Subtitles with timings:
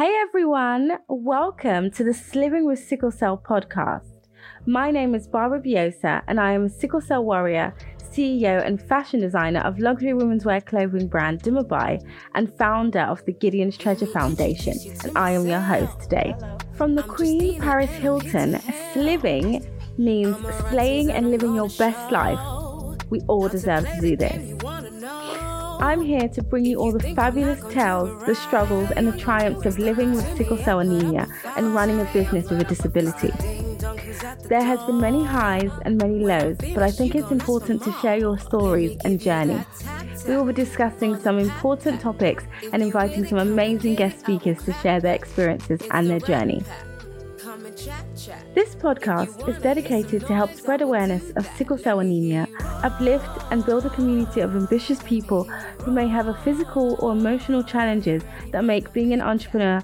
[0.00, 4.28] Hey everyone, welcome to the Living with Sickle Cell podcast.
[4.64, 7.74] My name is Barbara Biosa and I am a sickle cell warrior,
[8.10, 12.02] CEO and fashion designer of luxury women's wear clothing brand Dumebi
[12.34, 14.72] and founder of the Gideon's Treasure Foundation.
[15.04, 16.34] And I am your host today.
[16.72, 18.58] From the Queen Paris Hilton,
[18.94, 19.66] sliving
[19.98, 20.34] means
[20.70, 22.40] slaying and living your best life.
[23.10, 24.79] We all deserve to do this.
[25.80, 29.78] I'm here to bring you all the fabulous tales, the struggles, and the triumphs of
[29.78, 31.26] living with sickle cell anemia
[31.56, 33.32] and running a business with a disability.
[34.48, 38.18] There has been many highs and many lows, but I think it's important to share
[38.18, 39.58] your stories and journey.
[40.28, 45.00] We will be discussing some important topics and inviting some amazing guest speakers to share
[45.00, 46.62] their experiences and their journey.
[48.52, 52.48] This podcast is dedicated to help spread awareness of sickle cell anemia,
[52.82, 57.62] uplift and build a community of ambitious people who may have a physical or emotional
[57.62, 59.80] challenges that make being an entrepreneur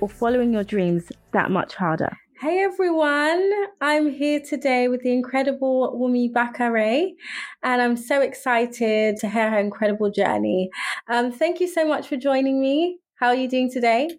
[0.00, 2.10] or following your dreams that much harder.
[2.40, 7.10] Hey everyone, I'm here today with the incredible Wunmi Bakare,
[7.62, 10.70] and I'm so excited to hear her incredible journey.
[11.08, 12.98] Um, thank you so much for joining me.
[13.14, 14.18] How are you doing today?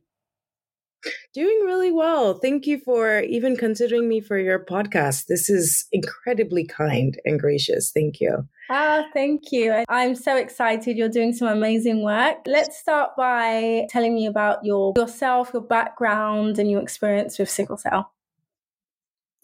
[1.34, 2.34] Doing really well.
[2.40, 5.26] Thank you for even considering me for your podcast.
[5.28, 7.92] This is incredibly kind and gracious.
[7.92, 8.48] Thank you.
[8.70, 9.84] Ah, thank you.
[9.88, 10.98] I'm so excited.
[10.98, 12.38] You're doing some amazing work.
[12.46, 17.78] Let's start by telling me about your yourself, your background, and your experience with sickle
[17.78, 18.12] cell.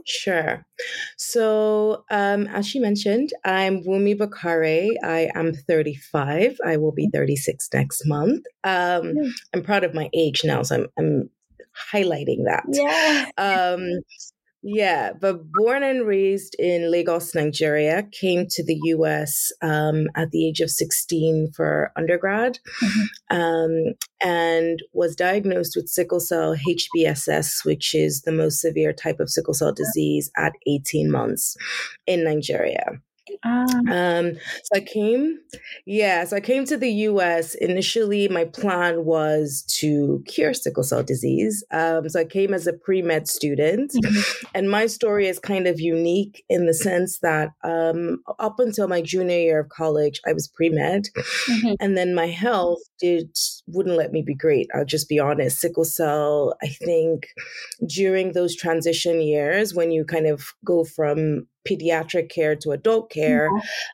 [0.06, 0.64] Sure.
[1.18, 4.92] So, um, as she mentioned, I'm Wunmi Bakare.
[5.04, 6.58] I am 35.
[6.64, 8.46] I will be 36 next month.
[8.64, 9.16] Um,
[9.54, 11.30] I'm proud of my age now, so I'm, I'm
[11.94, 12.64] highlighting that.
[12.68, 13.26] Yeah.
[13.38, 14.02] Um,
[14.68, 20.48] yeah, but born and raised in Lagos, Nigeria, came to the US um, at the
[20.48, 23.38] age of 16 for undergrad mm-hmm.
[23.38, 29.30] um, and was diagnosed with sickle cell HBSS, which is the most severe type of
[29.30, 31.56] sickle cell disease, at 18 months
[32.08, 33.00] in Nigeria.
[33.44, 35.40] Um, um, so I came,
[35.86, 37.56] yeah, so I came to the US.
[37.56, 41.64] Initially, my plan was to cure sickle cell disease.
[41.72, 43.92] Um, so I came as a pre med student.
[43.92, 44.48] Mm-hmm.
[44.54, 49.02] And my story is kind of unique in the sense that um, up until my
[49.02, 51.06] junior year of college, I was pre med.
[51.50, 51.74] Mm-hmm.
[51.80, 53.36] And then my health did
[53.68, 54.68] wouldn't let me be great.
[54.74, 55.60] I'll just be honest.
[55.60, 57.28] Sickle cell, I think
[57.88, 63.50] during those transition years when you kind of go from pediatric care to adult care.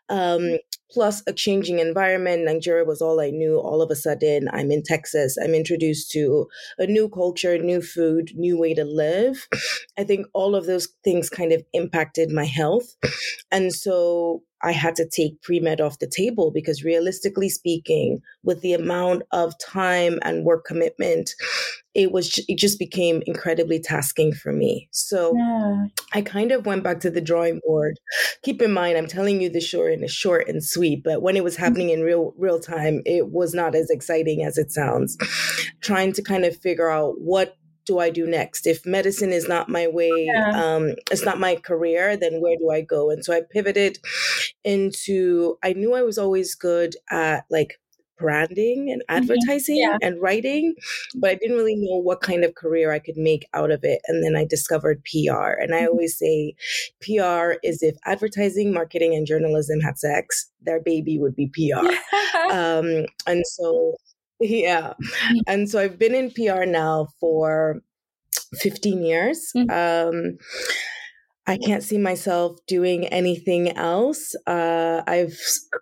[0.10, 0.58] Um,
[0.92, 2.46] plus a changing environment.
[2.46, 3.58] Nigeria was all I knew.
[3.58, 5.38] All of a sudden, I'm in Texas.
[5.42, 6.48] I'm introduced to
[6.78, 9.48] a new culture, new food, new way to live.
[9.98, 12.96] I think all of those things kind of impacted my health.
[13.52, 18.62] And so I had to take pre med off the table because, realistically speaking, with
[18.62, 21.32] the amount of time and work commitment,
[21.94, 24.88] it was it just became incredibly tasking for me.
[24.92, 25.86] So yeah.
[26.14, 28.00] I kind of went back to the drawing board.
[28.44, 31.44] Keep in mind, I'm telling you the short and short and sweet, but when it
[31.44, 31.64] was mm-hmm.
[31.64, 35.18] happening in real real time, it was not as exciting as it sounds.
[35.82, 38.68] Trying to kind of figure out what do I do next?
[38.68, 40.52] If medicine is not my way, yeah.
[40.54, 43.10] um, it's not my career, then where do I go?
[43.10, 44.00] And so I pivoted
[44.64, 47.81] into, I knew I was always good at like
[48.22, 49.18] branding and mm-hmm.
[49.24, 49.98] advertising mm-hmm.
[50.02, 50.08] yeah.
[50.08, 50.76] and writing,
[51.16, 54.02] but I didn't really know what kind of career I could make out of it.
[54.08, 55.52] And then I discovered PR.
[55.60, 55.88] And I mm-hmm.
[55.88, 56.56] always say
[57.02, 61.88] PR is if advertising, marketing, and journalism had sex, their baby would be PR.
[62.54, 63.96] um, and so
[64.42, 64.94] yeah.
[64.94, 65.38] Mm-hmm.
[65.48, 67.82] And so I've been in PR now for
[68.56, 69.52] 15 years.
[69.56, 69.70] Mm-hmm.
[69.70, 70.38] Um,
[71.48, 74.36] I can't see myself doing anything else.
[74.48, 75.38] Uh, I've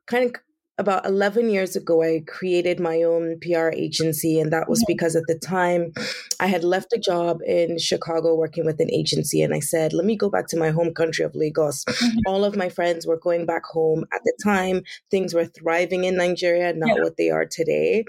[0.08, 0.42] kind of
[0.80, 4.40] about 11 years ago, I created my own PR agency.
[4.40, 5.94] And that was because at the time
[6.40, 9.42] I had left a job in Chicago working with an agency.
[9.42, 11.84] And I said, let me go back to my home country of Lagos.
[11.84, 12.20] Mm-hmm.
[12.26, 14.06] All of my friends were going back home.
[14.14, 17.04] At the time, things were thriving in Nigeria, not yeah.
[17.04, 18.06] what they are today.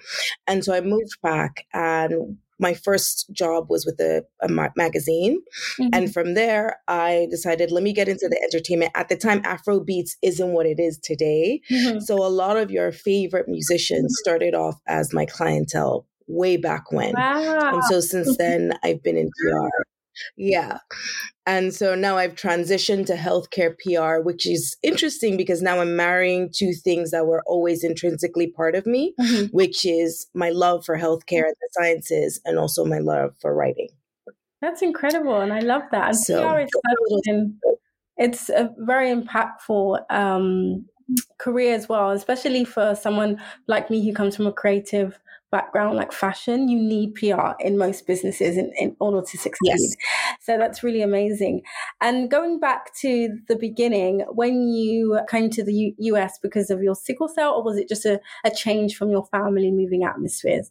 [0.47, 5.41] And so I moved back and my first job was with a, a ma- magazine.
[5.81, 5.89] Mm-hmm.
[5.93, 8.93] And from there, I decided, let me get into the entertainment.
[8.95, 11.61] At the time, Afro beats isn't what it is today.
[11.71, 12.01] Mm-hmm.
[12.01, 17.13] So a lot of your favorite musicians started off as my clientele way back when.
[17.15, 17.75] Wow.
[17.75, 19.69] And so since then, I've been in PR.
[20.37, 20.79] Yeah.
[21.47, 26.51] And so now I've transitioned to healthcare PR, which is interesting because now I'm marrying
[26.55, 29.47] two things that were always intrinsically part of me, mm-hmm.
[29.47, 33.89] which is my love for healthcare and the sciences and also my love for writing.
[34.61, 35.41] That's incredible.
[35.41, 36.09] And I love that.
[36.09, 36.71] And so, PR is
[38.21, 40.85] it's a very impactful um,
[41.39, 45.19] career as well, especially for someone like me who comes from a creative
[45.51, 49.59] background like fashion, you need PR in most businesses in, in order to succeed.
[49.63, 49.97] Yes.
[50.41, 51.63] So that's really amazing.
[52.01, 56.83] And going back to the beginning, when you came to the U- US because of
[56.83, 60.71] your sickle cell, or was it just a, a change from your family moving atmospheres?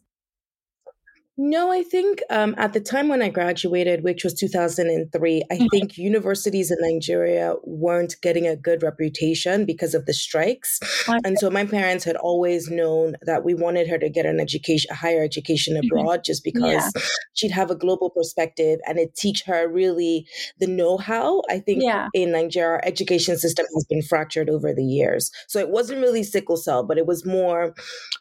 [1.42, 5.66] No, I think um, at the time when I graduated, which was 2003, I mm-hmm.
[5.70, 10.78] think universities in Nigeria weren't getting a good reputation because of the strikes.
[11.24, 14.90] And so my parents had always known that we wanted her to get an education,
[14.90, 15.86] a higher education mm-hmm.
[15.86, 17.02] abroad, just because yeah.
[17.32, 20.26] she'd have a global perspective and it teach her really
[20.58, 21.40] the know-how.
[21.48, 22.08] I think yeah.
[22.12, 25.30] in Nigeria, our education system has been fractured over the years.
[25.48, 27.74] So it wasn't really sickle cell, but it was more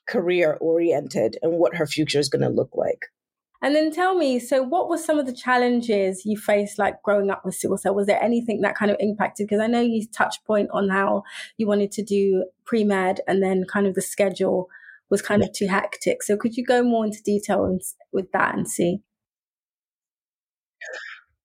[0.08, 3.09] career oriented and what her future is going to look like.
[3.62, 7.30] And then tell me, so what were some of the challenges you faced, like growing
[7.30, 7.94] up with sickle cell?
[7.94, 9.48] Was there anything that kind of impacted?
[9.48, 11.24] Because I know you touched point on how
[11.58, 14.70] you wanted to do pre med, and then kind of the schedule
[15.10, 16.24] was kind of too hectic.
[16.24, 17.78] So could you go more into detail
[18.14, 19.02] with that and see?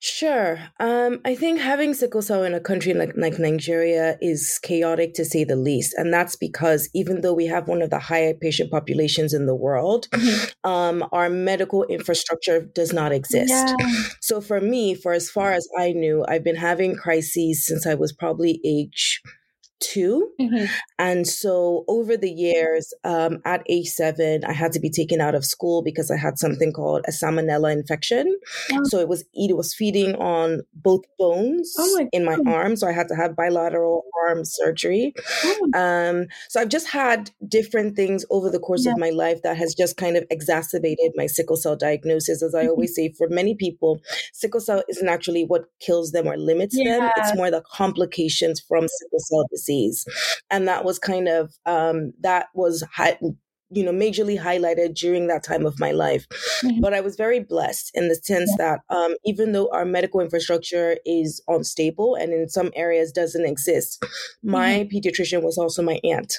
[0.06, 0.58] Sure.
[0.80, 5.24] Um, I think having sickle cell in a country like, like Nigeria is chaotic to
[5.24, 5.94] say the least.
[5.96, 9.54] And that's because even though we have one of the higher patient populations in the
[9.54, 10.70] world, mm-hmm.
[10.70, 13.48] um, our medical infrastructure does not exist.
[13.48, 13.74] Yeah.
[14.20, 17.94] So for me, for as far as I knew, I've been having crises since I
[17.94, 19.22] was probably age
[19.80, 20.64] 2 mm-hmm.
[20.98, 25.34] And so over the years, um, at age seven, I had to be taken out
[25.34, 28.38] of school because I had something called a salmonella infection.
[28.72, 28.80] Oh.
[28.84, 32.76] So it was it was feeding on both bones oh my in my arm.
[32.76, 35.14] So I had to have bilateral arm surgery.
[35.44, 35.70] Oh.
[35.74, 38.92] Um, so I've just had different things over the course yeah.
[38.92, 42.42] of my life that has just kind of exacerbated my sickle cell diagnosis.
[42.42, 42.70] As I mm-hmm.
[42.70, 44.00] always say, for many people,
[44.32, 46.98] sickle cell isn't actually what kills them or limits yeah.
[46.98, 47.10] them.
[47.16, 50.04] It's more the complications from sickle cell disease disease.
[50.50, 53.18] And that was kind of, um, that was, high,
[53.70, 56.26] you know, majorly highlighted during that time of my life.
[56.62, 56.80] Mm-hmm.
[56.80, 58.76] But I was very blessed in the sense yeah.
[58.88, 64.04] that um, even though our medical infrastructure is unstable and in some areas doesn't exist,
[64.42, 64.96] my mm-hmm.
[64.96, 66.34] pediatrician was also my aunt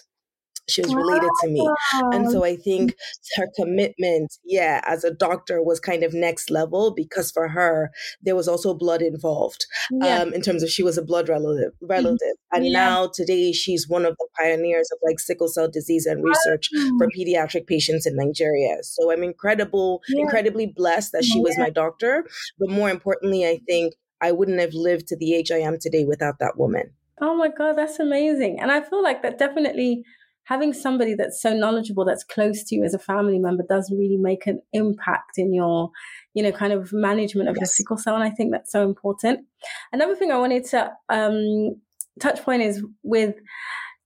[0.67, 1.67] she was related to me.
[2.13, 2.95] And so i think
[3.37, 7.91] her commitment yeah as a doctor was kind of next level because for her
[8.21, 10.19] there was also blood involved yeah.
[10.19, 11.87] um, in terms of she was a blood relative mm-hmm.
[11.87, 12.35] relative.
[12.51, 12.73] And yeah.
[12.73, 17.07] now today she's one of the pioneers of like sickle cell disease and research for
[17.17, 18.77] pediatric patients in nigeria.
[18.83, 20.21] So i'm incredible yeah.
[20.21, 22.25] incredibly blessed that she was my doctor.
[22.59, 26.05] But more importantly i think i wouldn't have lived to the age i am today
[26.05, 26.91] without that woman.
[27.21, 28.59] Oh my god that's amazing.
[28.59, 30.03] And i feel like that definitely
[30.45, 34.17] having somebody that's so knowledgeable, that's close to you as a family member, does really
[34.17, 35.91] make an impact in your,
[36.33, 37.61] you know, kind of management of yes.
[37.61, 38.15] your sickle cell.
[38.15, 39.45] And I think that's so important.
[39.91, 41.75] Another thing I wanted to um,
[42.19, 43.35] touch point is with.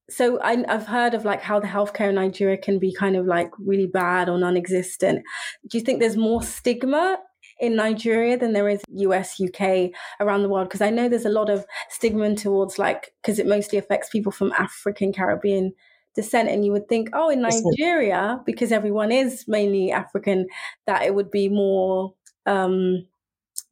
[0.09, 3.27] So I, I've heard of like how the healthcare in Nigeria can be kind of
[3.27, 5.21] like really bad or non-existent.
[5.67, 7.19] Do you think there's more stigma
[7.59, 10.67] in Nigeria than there is US, UK, around the world?
[10.67, 14.31] Because I know there's a lot of stigma towards like, because it mostly affects people
[14.31, 15.73] from African, Caribbean
[16.21, 20.47] descent and you would think oh in nigeria because everyone is mainly african
[20.87, 22.13] that it would be more
[22.45, 23.05] um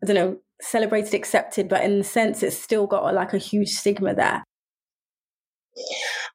[0.04, 3.70] i don't know celebrated accepted but in the sense it's still got like a huge
[3.70, 4.44] stigma there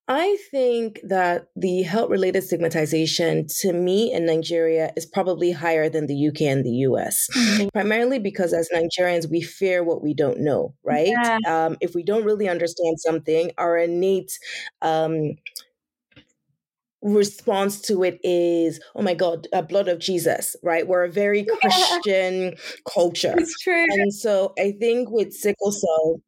[0.08, 6.06] I think that the health related stigmatization to me in Nigeria is probably higher than
[6.06, 7.68] the UK and the US, mm-hmm.
[7.68, 11.08] primarily because as Nigerians, we fear what we don't know, right?
[11.08, 11.38] Yeah.
[11.46, 14.32] Um, if we don't really understand something, our innate
[14.82, 15.36] um,
[17.02, 20.86] response to it is, oh my God, uh, blood of Jesus, right?
[20.86, 22.50] We're a very Christian yeah.
[22.92, 23.34] culture.
[23.36, 23.86] It's true.
[23.90, 26.20] And so I think with sickle cell,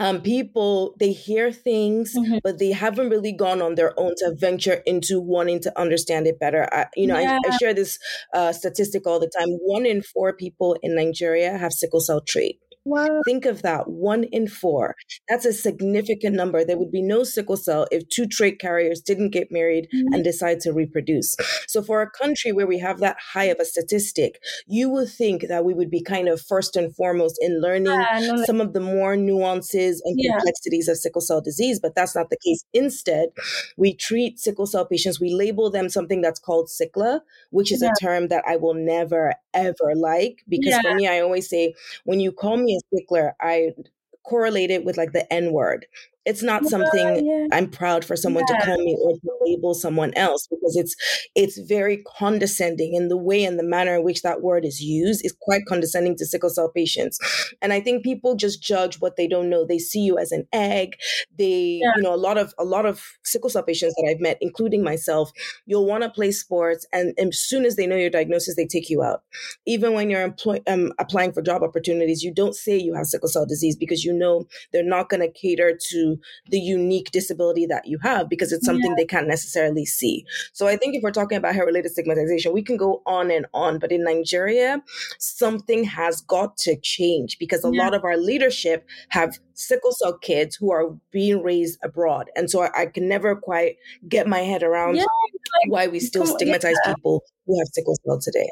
[0.00, 2.38] um, people they hear things, mm-hmm.
[2.44, 6.38] but they haven't really gone on their own to venture into wanting to understand it
[6.38, 6.72] better.
[6.72, 7.38] I, you know, yeah.
[7.44, 7.98] I, I, share this
[8.32, 9.48] uh, statistic all the time.
[9.62, 12.60] One in four people in Nigeria have sickle cell trait.
[12.84, 13.20] Wow.
[13.24, 14.94] Think of that one in four.
[15.28, 16.64] That's a significant number.
[16.64, 20.12] There would be no sickle cell if two trait carriers didn't get married mm-hmm.
[20.12, 21.36] and decide to reproduce.
[21.66, 25.48] So, for a country where we have that high of a statistic, you would think
[25.48, 28.80] that we would be kind of first and foremost in learning yeah, some of the
[28.80, 30.32] more nuances and yeah.
[30.32, 32.64] complexities of sickle cell disease, but that's not the case.
[32.72, 33.28] Instead,
[33.76, 37.20] we treat sickle cell patients, we label them something that's called sickler,
[37.50, 37.90] which is yeah.
[37.90, 42.20] a term that I will never, ever like because for me, I always say, when
[42.20, 43.72] you call me a sickler, I
[44.24, 45.86] correlate it with like the N word.
[46.28, 47.46] It's not something yeah.
[47.52, 48.58] i'm proud for someone yeah.
[48.58, 50.94] to call me or to label someone else because it's
[51.34, 55.24] it's very condescending in the way and the manner in which that word is used
[55.24, 57.18] is quite condescending to sickle cell patients
[57.62, 60.46] and i think people just judge what they don't know they see you as an
[60.52, 60.96] egg
[61.36, 61.92] they yeah.
[61.96, 64.84] you know a lot of a lot of sickle cell patients that i've met including
[64.84, 65.32] myself
[65.64, 68.66] you'll want to play sports and, and as soon as they know your diagnosis they
[68.66, 69.22] take you out
[69.64, 73.30] even when you're employ, um, applying for job opportunities you don't say you have sickle
[73.30, 74.44] cell disease because you know
[74.74, 78.90] they're not going to cater to the unique disability that you have because it's something
[78.90, 78.96] yeah.
[78.96, 80.24] they can't necessarily see.
[80.52, 83.46] So I think if we're talking about hair related stigmatization, we can go on and
[83.54, 83.78] on.
[83.78, 84.82] But in Nigeria,
[85.18, 87.82] something has got to change because a yeah.
[87.82, 92.30] lot of our leadership have sickle cell kids who are being raised abroad.
[92.36, 93.76] And so I, I can never quite
[94.08, 98.20] get my head around yeah, like, why we still stigmatize people who have sickle cell
[98.20, 98.48] today.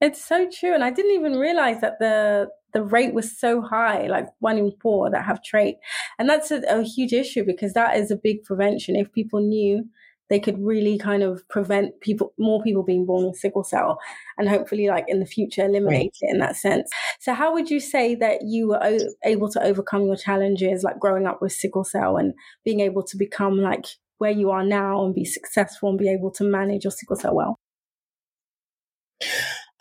[0.00, 0.74] It's so true.
[0.74, 4.72] And I didn't even realize that the the rate was so high, like one in
[4.80, 5.76] four that have trait.
[6.18, 8.96] And that's a, a huge issue because that is a big prevention.
[8.96, 9.88] If people knew
[10.30, 13.98] they could really kind of prevent people more people being born with sickle cell
[14.38, 16.28] and hopefully like in the future eliminate right.
[16.28, 19.62] it in that sense so how would you say that you were o- able to
[19.62, 22.32] overcome your challenges like growing up with sickle cell and
[22.64, 23.86] being able to become like
[24.18, 27.34] where you are now and be successful and be able to manage your sickle cell
[27.34, 27.58] well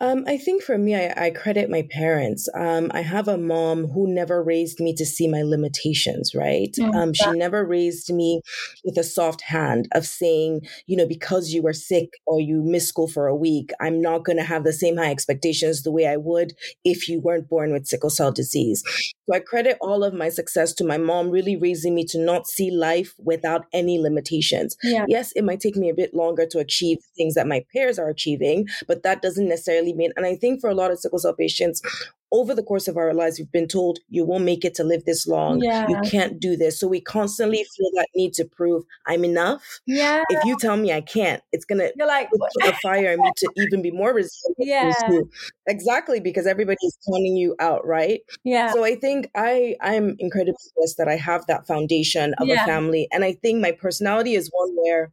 [0.02, 2.48] um, I think for me, I, I credit my parents.
[2.56, 6.74] Um, I have a mom who never raised me to see my limitations, right?
[6.80, 6.96] Mm-hmm.
[6.96, 8.42] Um, she never raised me
[8.86, 12.88] with a soft hand of saying, you know, because you were sick or you missed
[12.88, 16.08] school for a week, I'm not going to have the same high expectations the way
[16.08, 16.54] I would
[16.86, 18.84] if you weren't born with sickle cell disease.
[19.30, 22.48] So I credit all of my success to my mom really raising me to not
[22.48, 24.76] see life without any limitations.
[24.82, 25.06] Yeah.
[25.08, 28.10] Yes, it might take me a bit longer to achieve things that my peers are
[28.10, 30.12] achieving, but that doesn't necessarily mean.
[30.16, 31.82] And I think for a lot of sickle cell patients,
[32.32, 35.06] over the course of our lives, we've been told you won't make it to live
[35.06, 35.62] this long.
[35.62, 35.88] Yeah.
[35.88, 36.80] You can't do this.
[36.80, 39.80] So we constantly feel that need to prove I'm enough.
[39.88, 40.24] Yeah.
[40.30, 42.30] If you tell me I can't, it's gonna You're like
[42.64, 44.56] a fire in me to even be more resistant.
[44.70, 44.94] Yeah.
[45.68, 48.22] Exactly, because everybody's counting you out, right?
[48.44, 48.72] Yeah.
[48.74, 52.64] So I think I I'm incredibly blessed that I have that foundation of yeah.
[52.64, 53.08] a family.
[53.12, 55.12] And I think my personality is one where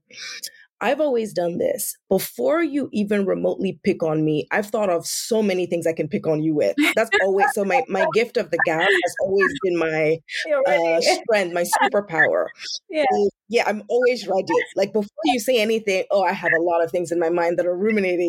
[0.80, 1.96] I've always done this.
[2.08, 6.08] Before you even remotely pick on me, I've thought of so many things I can
[6.08, 6.76] pick on you with.
[6.94, 10.18] That's always so my my gift of the gab has always been my
[10.66, 12.46] uh, strength, my superpower.
[12.90, 13.04] Yeah
[13.48, 14.44] yeah, I'm always ready.
[14.74, 17.58] Like before you say anything, oh, I have a lot of things in my mind
[17.58, 18.28] that are ruminating.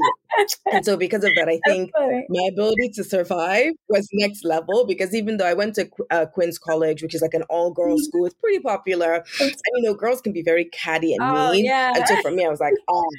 [0.71, 1.91] and so because of that, I think
[2.29, 6.59] my ability to survive was next level because even though I went to uh, Queen's
[6.59, 8.09] College, which is like an all girls mm-hmm.
[8.09, 9.23] school, it's pretty popular.
[9.39, 11.65] And you know, girls can be very catty and oh, mean.
[11.65, 11.93] Yeah.
[11.95, 13.09] And so for me, I was like, oh,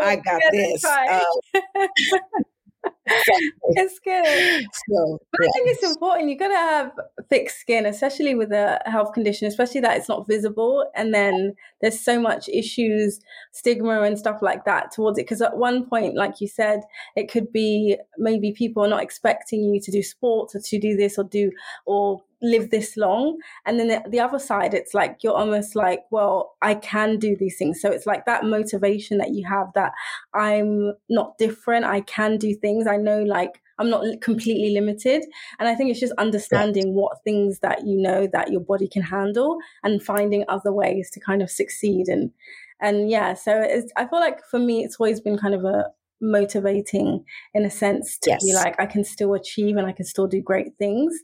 [0.00, 0.84] I, I got this.
[3.06, 4.66] it's good.
[4.88, 6.28] So, but I think it's important.
[6.28, 6.92] You've got to have
[7.30, 10.90] thick skin, especially with a health condition, especially that it's not visible.
[10.94, 13.20] And then there's so much issues,
[13.52, 15.22] stigma, and stuff like that towards it.
[15.22, 16.80] Because at one point, like you said,
[17.14, 20.96] it could be maybe people are not expecting you to do sports or to do
[20.96, 21.50] this or do
[21.84, 23.38] or live this long.
[23.64, 27.36] And then the, the, other side it's like you're almost like well i can do
[27.36, 27.80] these things.
[27.80, 29.92] So it's like that motivation that you have that
[30.34, 31.84] i'm not different.
[31.84, 32.86] I can do things.
[32.86, 35.24] I know like i'm not completely limited.
[35.58, 39.02] And i think it's just understanding what things that you know that your body can
[39.02, 42.30] handle and finding other ways to kind of succeed and
[42.80, 43.66] and yeah so
[43.96, 45.86] i feel like for me it's always been kind of a
[46.20, 47.24] motivating
[47.54, 48.44] in a sense to yes.
[48.44, 51.14] be like i can still achieve and i can still do great things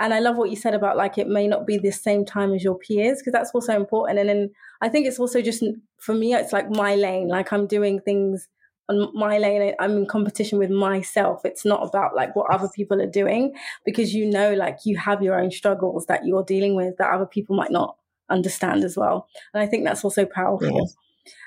[0.00, 2.54] and I love what you said about like it may not be the same time
[2.54, 4.18] as your peers because that's also important.
[4.18, 5.62] And then I think it's also just
[5.98, 7.28] for me, it's like my lane.
[7.28, 8.48] Like I'm doing things
[8.88, 9.74] on my lane.
[9.78, 11.44] I'm in competition with myself.
[11.44, 13.54] It's not about like what other people are doing
[13.84, 17.26] because you know, like you have your own struggles that you're dealing with that other
[17.26, 17.96] people might not
[18.30, 19.28] understand as well.
[19.52, 20.90] And I think that's also powerful.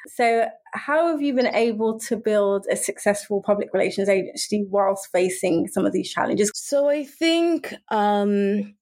[0.08, 5.68] So, how have you been able to build a successful public relations agency whilst facing
[5.68, 6.52] some of these challenges?
[6.54, 8.76] So, I think um,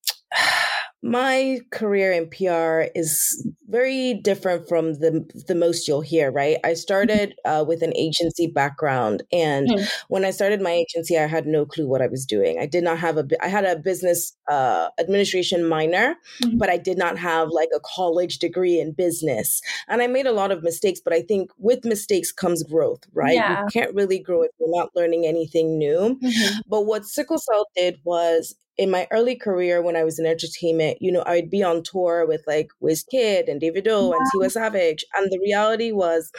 [1.04, 6.32] my career in PR is very different from the the most you'll hear.
[6.32, 9.86] Right, I started uh, with an agency background, and mm-hmm.
[10.10, 12.60] when I started my agency, I had no clue what I was doing.
[12.60, 13.26] I did not have a.
[13.42, 16.58] I had a business uh, administration minor, mm-hmm.
[16.58, 20.32] but I did not have like a college degree in business, and I made a
[20.32, 21.02] lot of mistakes.
[21.04, 23.08] But I think with mistakes comes growth.
[23.14, 23.62] Right, yeah.
[23.62, 26.20] you can't really grow if you're not learning anything new.
[26.22, 26.60] Mm-hmm.
[26.68, 30.98] But what sickle cell did was in my early career when I was in entertainment,
[31.02, 34.18] you know, I'd be on tour with like Wizkid and Davido wow.
[34.18, 35.06] and Tiwa Savage.
[35.16, 36.32] And the reality was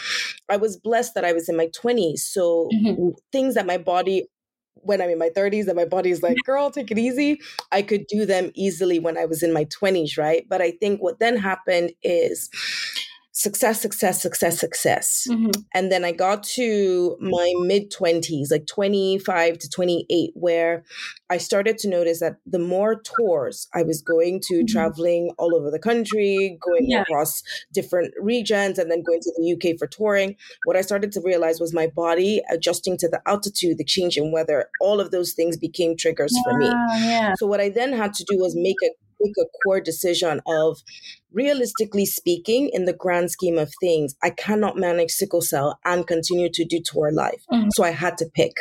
[0.48, 2.20] I was blessed that I was in my 20s.
[2.20, 3.10] So mm-hmm.
[3.30, 4.26] things that my body
[4.84, 7.40] when I'm in my 30s and my body's like, girl, take it easy.
[7.70, 10.44] I could do them easily when I was in my 20s, right?
[10.48, 12.50] But I think what then happened is
[13.32, 15.26] success, success, success, success.
[15.28, 15.50] Mm-hmm.
[15.74, 20.84] And then I got to my mid 20s, like 25 to 28, where
[21.30, 24.66] I started to notice that the more tours I was going to, mm-hmm.
[24.66, 27.02] traveling all over the country, going yeah.
[27.02, 31.22] across different regions, and then going to the UK for touring, what I started to
[31.24, 35.32] realize was my body adjusting to the altitude, the change in weather, all of those
[35.32, 36.66] things became triggers yeah, for me.
[36.66, 37.34] Yeah.
[37.38, 38.90] So what I then had to do was make a
[39.22, 40.78] make a core decision of
[41.32, 46.50] realistically speaking, in the grand scheme of things, I cannot manage sickle cell and continue
[46.52, 47.42] to do tour life.
[47.50, 47.68] Mm-hmm.
[47.74, 48.52] So I had to pick.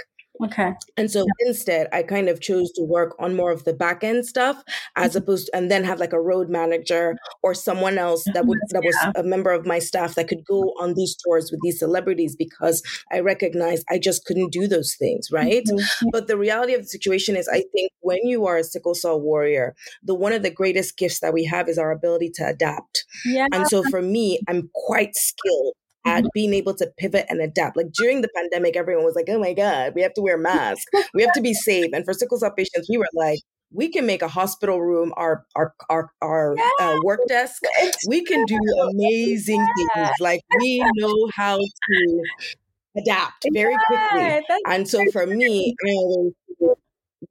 [0.43, 0.73] Okay.
[0.97, 1.47] And so yeah.
[1.47, 4.63] instead, I kind of chose to work on more of the back end stuff
[4.95, 5.19] as mm-hmm.
[5.19, 8.83] opposed to, and then have like a road manager or someone else that would that
[8.83, 12.35] was a member of my staff that could go on these tours with these celebrities
[12.35, 12.81] because
[13.11, 15.63] I recognized I just couldn't do those things, right?
[15.63, 16.09] Mm-hmm.
[16.11, 19.19] But the reality of the situation is I think when you are a sickle cell
[19.19, 23.05] warrior, the one of the greatest gifts that we have is our ability to adapt.
[23.25, 23.47] Yeah.
[23.51, 26.27] And so for me, I'm quite skilled at mm-hmm.
[26.33, 27.77] being able to pivot and adapt.
[27.77, 30.85] Like during the pandemic, everyone was like, oh my God, we have to wear masks.
[31.13, 31.91] we have to be safe.
[31.93, 33.39] And for sickle cell patients, we were like,
[33.73, 37.63] we can make a hospital room our our our, our uh, work desk.
[38.07, 40.09] We can do amazing things.
[40.19, 42.21] Like we know how to
[42.97, 44.41] adapt very quickly.
[44.67, 45.73] And so for me,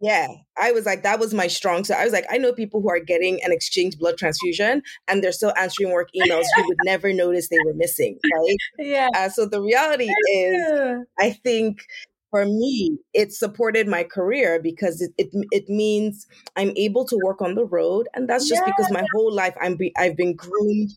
[0.00, 0.28] yeah,
[0.60, 1.84] I was like, that was my strong.
[1.84, 5.22] So I was like, I know people who are getting an exchange blood transfusion and
[5.22, 8.56] they're still answering work emails who would never notice they were missing, right?
[8.78, 9.08] Yeah.
[9.14, 11.82] Uh, so the reality is, I think
[12.30, 17.42] for me, it supported my career because it, it, it means I'm able to work
[17.42, 18.72] on the road, and that's just yeah.
[18.72, 20.90] because my whole life I'm be, I've been groomed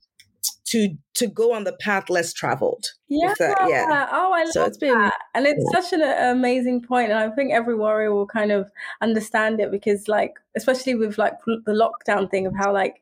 [0.74, 2.88] to to go on the path less traveled.
[3.08, 4.08] Yeah, that, yeah.
[4.12, 5.80] Oh, I so love it's been, that, and it's yeah.
[5.80, 6.01] such an
[6.36, 10.96] amazing point, and I think every warrior will kind of understand it because, like, especially
[10.96, 13.01] with like the lockdown thing of how like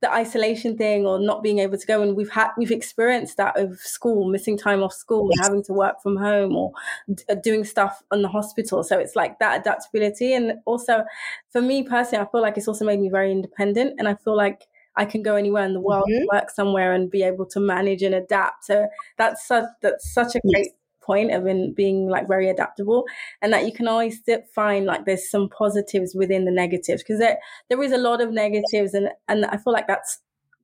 [0.00, 3.58] the isolation thing or not being able to go and we've had we've experienced that
[3.58, 5.46] of school missing time off school yes.
[5.46, 6.72] having to work from home or
[7.12, 11.04] d- uh, doing stuff in the hospital so it's like that adaptability and also
[11.50, 14.34] for me personally i feel like it's also made me very independent and i feel
[14.34, 16.24] like I can go anywhere in the world, mm-hmm.
[16.32, 18.64] work somewhere, and be able to manage and adapt.
[18.64, 20.74] So that's such that's such a great yes.
[21.02, 23.04] point of in being like very adaptable,
[23.40, 24.20] and that you can always
[24.54, 28.32] find like there's some positives within the negatives because there there is a lot of
[28.32, 30.20] negatives, and and I feel like that's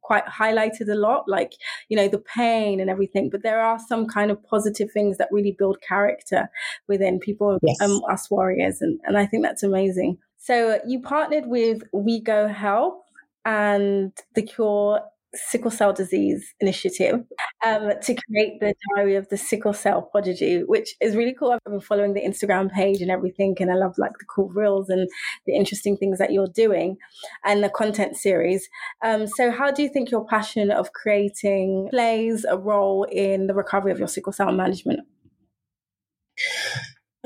[0.06, 1.54] quite highlighted a lot, like,
[1.88, 3.28] you know, the pain and everything.
[3.28, 6.48] But there are some kind of positive things that really build character
[6.86, 7.80] within people, yes.
[7.80, 8.80] um, us warriors.
[8.80, 10.18] And, and I think that's amazing.
[10.38, 13.02] So you partnered with WEGO Health
[13.46, 15.00] and the Cure
[15.34, 17.22] Sickle Cell Disease Initiative
[17.64, 21.52] um, to create the Diary of the Sickle Cell Prodigy, which is really cool.
[21.52, 24.88] I've been following the Instagram page and everything, and I love like the cool reels
[24.88, 25.08] and
[25.46, 26.96] the interesting things that you're doing
[27.44, 28.68] and the content series.
[29.04, 33.54] Um, so, how do you think your passion of creating plays a role in the
[33.54, 35.00] recovery of your sickle cell management?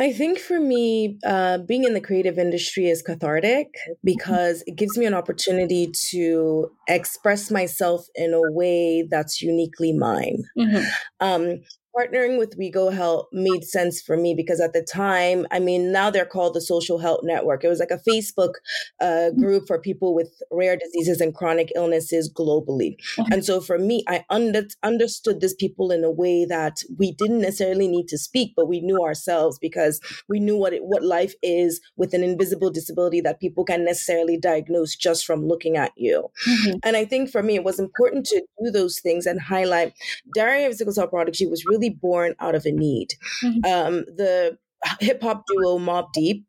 [0.00, 3.92] I think for me, uh, being in the creative industry is cathartic mm-hmm.
[4.02, 10.44] because it gives me an opportunity to express myself in a way that's uniquely mine.
[10.58, 10.84] Mm-hmm.
[11.20, 11.60] Um,
[11.96, 16.11] partnering with WEGO Health made sense for me because at the time, I mean, now
[16.11, 17.64] they're called the Social Health Network.
[17.64, 18.55] It was like a Facebook
[19.00, 19.40] uh, mm-hmm.
[19.40, 22.96] group for people with rare diseases and chronic illnesses globally.
[23.31, 27.40] And so for me, I under- understood these people in a way that we didn't
[27.40, 31.35] necessarily need to speak, but we knew ourselves because we knew what it, what life
[31.42, 36.31] is with an invisible disability that people can necessarily diagnose just from looking at you.
[36.48, 36.79] Mm-hmm.
[36.83, 39.94] And I think for me, it was important to do those things and highlight
[40.35, 43.14] Diary of Sickle Cell Prodigy was really really born out of a need.
[43.43, 43.64] Mm-hmm.
[43.64, 44.59] Um, the
[45.01, 46.47] hip hop duo Mobb Deep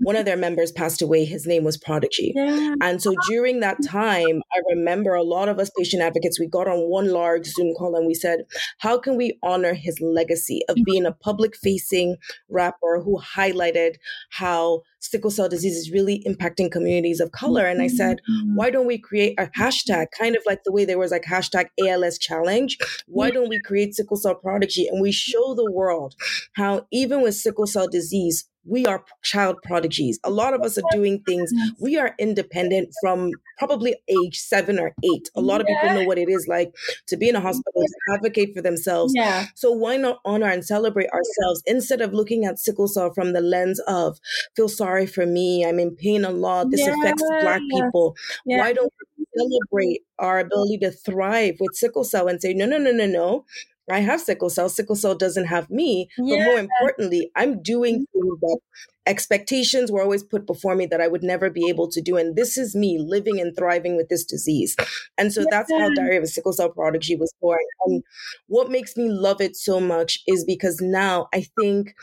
[0.00, 1.24] one of their members passed away.
[1.24, 2.32] His name was Prodigy.
[2.34, 2.74] Yeah.
[2.80, 6.68] And so during that time, I remember a lot of us patient advocates, we got
[6.68, 8.40] on one large Zoom call and we said,
[8.78, 10.84] how can we honor his legacy of mm-hmm.
[10.84, 12.16] being a public facing
[12.48, 13.94] rapper who highlighted
[14.30, 17.66] how sickle cell disease is really impacting communities of color?
[17.66, 18.56] And I said, mm-hmm.
[18.56, 21.66] why don't we create a hashtag, kind of like the way there was like hashtag
[21.86, 22.78] ALS challenge?
[23.06, 26.14] Why don't we create sickle cell prodigy and we show the world
[26.54, 30.18] how even with sickle cell disease, we are child prodigies.
[30.24, 31.52] A lot of us are doing things.
[31.80, 35.30] We are independent from probably age seven or eight.
[35.34, 36.74] A lot of people know what it is like
[37.06, 39.12] to be in a hospital, to advocate for themselves.
[39.16, 39.46] Yeah.
[39.54, 43.40] So why not honor and celebrate ourselves instead of looking at sickle cell from the
[43.40, 44.18] lens of
[44.56, 46.94] feel sorry for me, I'm in pain a lot, this yeah.
[46.98, 48.16] affects black people.
[48.46, 48.58] Yeah.
[48.58, 52.78] Why don't we celebrate our ability to thrive with sickle cell and say, no, no,
[52.78, 53.44] no, no, no
[53.90, 54.68] I have sickle cell.
[54.68, 56.08] Sickle cell doesn't have me.
[56.18, 56.38] Yeah.
[56.38, 58.20] But more importantly, I'm doing mm-hmm.
[58.20, 58.58] things that
[59.06, 62.16] expectations were always put before me that I would never be able to do.
[62.16, 64.76] And this is me living and thriving with this disease.
[65.18, 65.46] And so yeah.
[65.50, 67.58] that's how Diary of a Sickle Cell Prodigy was born.
[67.86, 68.02] And
[68.46, 71.94] what makes me love it so much is because now I think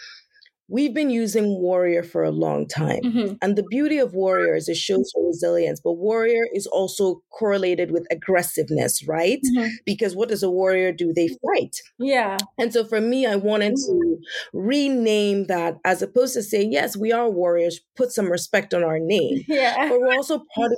[0.70, 3.02] we've been using warrior for a long time.
[3.04, 3.34] Mm-hmm.
[3.42, 8.06] And the beauty of warrior is it shows resilience, but warrior is also correlated with
[8.12, 9.40] aggressiveness, right?
[9.56, 9.70] Mm-hmm.
[9.86, 11.14] Because what does a warrior do?
[11.14, 11.78] They fight.
[11.98, 12.38] Yeah.
[12.58, 14.18] And so for me, I wanted to
[14.54, 19.00] rename that as opposed to say, yes, we are warriors, put some respect on our
[19.00, 19.44] name.
[19.58, 19.90] Yeah.
[19.90, 20.78] But we're also part of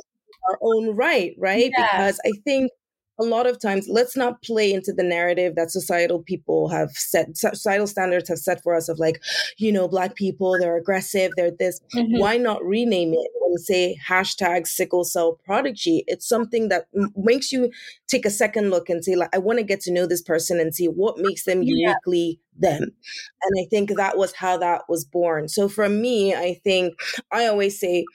[0.49, 1.71] our own right, right?
[1.75, 1.91] Yeah.
[1.91, 2.71] Because I think
[3.19, 7.35] a lot of times let's not play into the narrative that societal people have set
[7.35, 9.21] societal standards have set for us of like
[9.57, 12.17] you know black people they're aggressive they're this mm-hmm.
[12.17, 17.51] why not rename it and say hashtag sickle cell prodigy it's something that m- makes
[17.51, 17.71] you
[18.07, 20.59] take a second look and say like i want to get to know this person
[20.59, 22.69] and see what makes them uniquely yeah.
[22.71, 26.93] them and i think that was how that was born so for me i think
[27.31, 28.05] i always say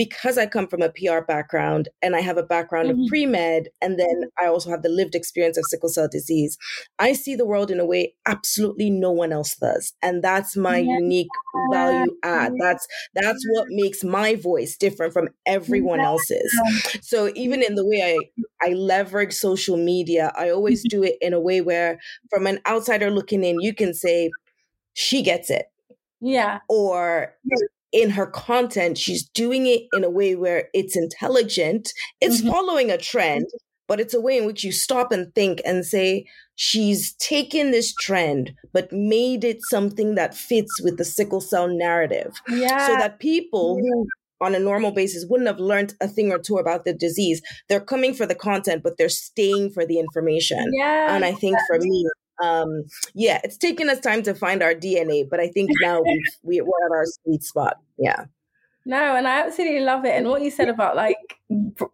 [0.00, 3.02] because I come from a PR background and I have a background mm-hmm.
[3.02, 6.56] of pre med, and then I also have the lived experience of sickle cell disease,
[6.98, 10.78] I see the world in a way absolutely no one else does, and that's my
[10.78, 10.94] yeah.
[11.00, 11.28] unique
[11.70, 12.54] value add.
[12.58, 16.50] That's that's what makes my voice different from everyone else's.
[17.02, 20.98] So even in the way I I leverage social media, I always mm-hmm.
[20.98, 24.30] do it in a way where, from an outsider looking in, you can say
[24.94, 25.66] she gets it.
[26.22, 26.60] Yeah.
[26.70, 27.34] Or
[27.92, 31.92] in her content, she's doing it in a way where it's intelligent.
[32.20, 32.50] It's mm-hmm.
[32.50, 33.46] following a trend,
[33.88, 37.94] but it's a way in which you stop and think and say, she's taken this
[37.94, 42.40] trend, but made it something that fits with the sickle cell narrative.
[42.48, 42.86] Yeah.
[42.86, 44.06] So that people who
[44.40, 47.42] on a normal basis wouldn't have learned a thing or two about the disease.
[47.68, 50.70] They're coming for the content, but they're staying for the information.
[50.72, 51.14] Yeah.
[51.14, 52.06] And I think for me,
[52.42, 56.22] um, yeah, it's taken us time to find our DNA, but I think now we
[56.42, 57.76] we, we're at our sweet spot.
[57.98, 58.24] Yeah.
[58.86, 60.12] No, and I absolutely love it.
[60.14, 61.38] And what you said about like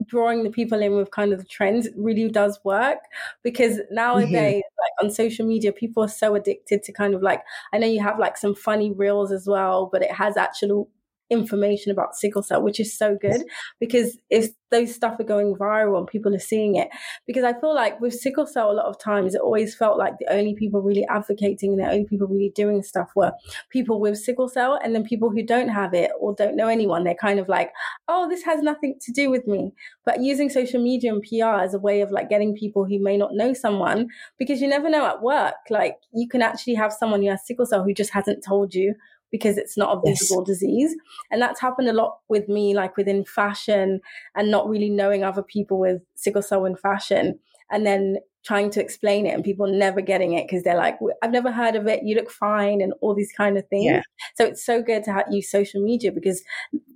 [0.07, 2.99] drawing the people in with kind of the trends really does work
[3.43, 5.03] because nowadays, mm-hmm.
[5.03, 8.01] like on social media, people are so addicted to kind of like, I know you
[8.03, 10.89] have like some funny reels as well, but it has actual
[11.31, 13.43] information about sickle cell, which is so good
[13.81, 16.89] because if those stuff are going viral and people are seeing it,
[17.27, 20.15] because I feel like with sickle cell, a lot of times it always felt like
[20.19, 23.33] the only people really advocating and the only people really doing stuff were
[23.71, 27.05] people with sickle cell, and then people who don't have it or don't know anyone,
[27.05, 27.71] they're kind of like,
[28.09, 29.73] oh, this has nothing to do with me.
[30.05, 33.17] But using social media and PR as a way of like getting people who may
[33.17, 34.09] not know someone,
[34.39, 37.67] because you never know at work, like you can actually have someone who has sickle
[37.67, 38.95] cell who just hasn't told you
[39.31, 40.59] because it's not a visible yes.
[40.59, 40.97] disease.
[41.31, 44.01] And that's happened a lot with me, like within fashion
[44.35, 47.39] and not really knowing other people with sickle cell in fashion.
[47.71, 51.33] And then trying to explain it and people never getting it because they're like, I've
[51.33, 52.05] never heard of it.
[52.05, 53.87] You look fine and all these kind of things.
[53.87, 54.03] Yeah.
[54.37, 56.45] So it's so good to have, use social media because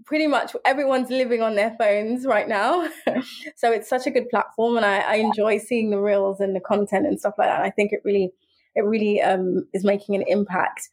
[0.06, 2.88] pretty much everyone's living on their phones right now.
[3.56, 6.60] so it's such a good platform and I, I, enjoy seeing the reels and the
[6.60, 7.60] content and stuff like that.
[7.60, 8.30] I think it really,
[8.76, 10.90] it really um, is making an impact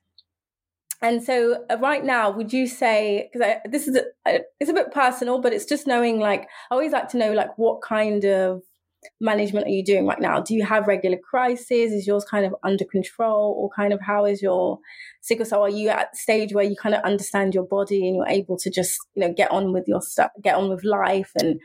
[1.01, 4.91] and so uh, right now would you say because this is a, it's a bit
[4.91, 8.61] personal but it's just knowing like i always like to know like what kind of
[9.19, 10.41] management are you doing right now?
[10.41, 11.91] Do you have regular crises?
[11.91, 13.55] Is yours kind of under control?
[13.57, 14.79] Or kind of how is your
[15.21, 15.61] sickle cell?
[15.61, 18.69] Are you at stage where you kind of understand your body and you're able to
[18.69, 21.59] just you know get on with your stuff get on with life and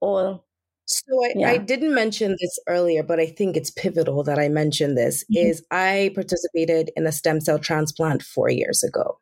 [0.00, 0.42] or
[0.88, 1.50] so I, yeah.
[1.50, 5.22] I, didn't mention this earlier, but I think it's pivotal that I mention this.
[5.24, 5.46] Mm-hmm.
[5.46, 9.18] Is I participated in a stem cell transplant four years ago.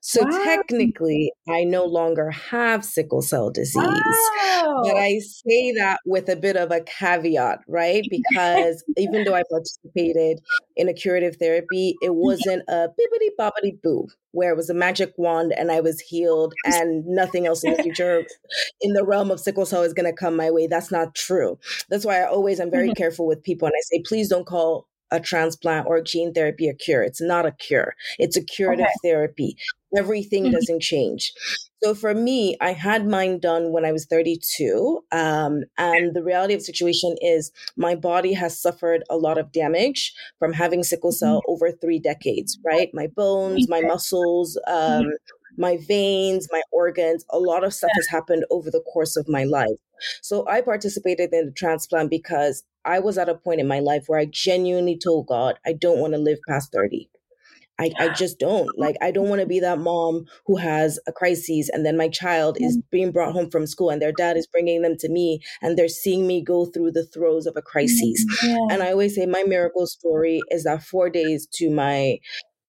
[0.00, 0.44] So wow.
[0.44, 3.76] technically, I no longer have sickle cell disease.
[3.76, 4.82] Wow.
[4.84, 8.04] But I say that with a bit of a caveat, right?
[8.14, 10.40] Because even though I participated
[10.76, 15.14] in a curative therapy, it wasn't a bibbity bobbity boo where it was a magic
[15.16, 18.24] wand and I was healed and nothing else in the future
[18.80, 20.66] in the realm of sickle cell is going to come my way.
[20.66, 21.58] That's not true.
[21.88, 22.94] That's why I always am very mm-hmm.
[22.94, 26.74] careful with people and I say, please don't call a transplant or gene therapy a
[26.74, 27.02] cure.
[27.02, 27.94] It's not a cure.
[28.18, 29.08] It's a curative okay.
[29.10, 29.56] therapy.
[29.96, 30.52] Everything mm-hmm.
[30.52, 31.32] doesn't change.
[31.82, 35.00] So for me, I had mine done when I was 32.
[35.12, 39.52] Um, and the reality of the situation is my body has suffered a lot of
[39.52, 41.16] damage from having sickle mm-hmm.
[41.16, 41.52] cell mm-hmm.
[41.52, 42.88] over three decades, right?
[42.94, 45.06] My bones, my muscles, mm-hmm.
[45.06, 45.12] um,
[45.56, 49.44] my veins, my organs, a lot of stuff has happened over the course of my
[49.44, 49.78] life.
[50.22, 54.04] So I participated in the transplant because I was at a point in my life
[54.06, 57.08] where I genuinely told God, I don't want to live past 30.
[57.78, 61.12] I, I just don't like i don't want to be that mom who has a
[61.12, 62.86] crisis and then my child is mm-hmm.
[62.90, 65.88] being brought home from school and their dad is bringing them to me and they're
[65.88, 68.48] seeing me go through the throes of a crisis mm-hmm.
[68.48, 68.58] yeah.
[68.70, 72.18] and i always say my miracle story is that four days to my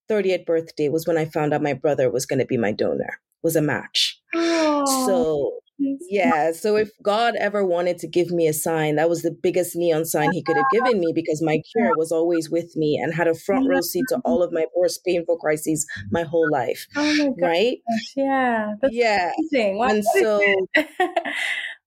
[0.09, 3.19] 30th birthday was when i found out my brother was going to be my donor
[3.43, 5.05] was a match oh.
[5.05, 6.51] so yeah.
[6.51, 10.05] So if God ever wanted to give me a sign, that was the biggest neon
[10.05, 13.27] sign he could have given me because my cure was always with me and had
[13.27, 16.87] a front row seat to all of my worst painful crises my whole life.
[16.95, 17.47] Oh my.
[17.47, 17.77] Right?
[18.15, 18.73] Yeah.
[18.81, 19.31] That's yeah.
[19.51, 19.83] Amazing.
[19.83, 20.41] and so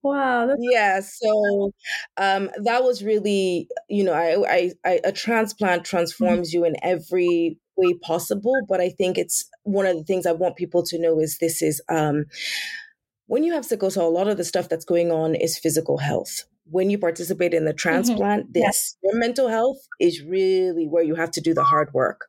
[0.03, 0.55] wow.
[0.59, 1.01] yeah.
[1.01, 1.71] So
[2.17, 5.89] um, that was really, you know, I, I, I a transplant mm-hmm.
[5.89, 8.53] transforms you in every way possible.
[8.67, 11.61] But I think it's one of the things I want people to know is this
[11.61, 12.25] is um
[13.29, 15.99] when you have sickle cell, a lot of the stuff that's going on is physical
[15.99, 16.45] health.
[16.71, 17.77] When you participate in the mm-hmm.
[17.77, 18.51] transplant, mm-hmm.
[18.53, 18.95] this yes.
[19.03, 22.21] your mental health is really where you have to do the hard work.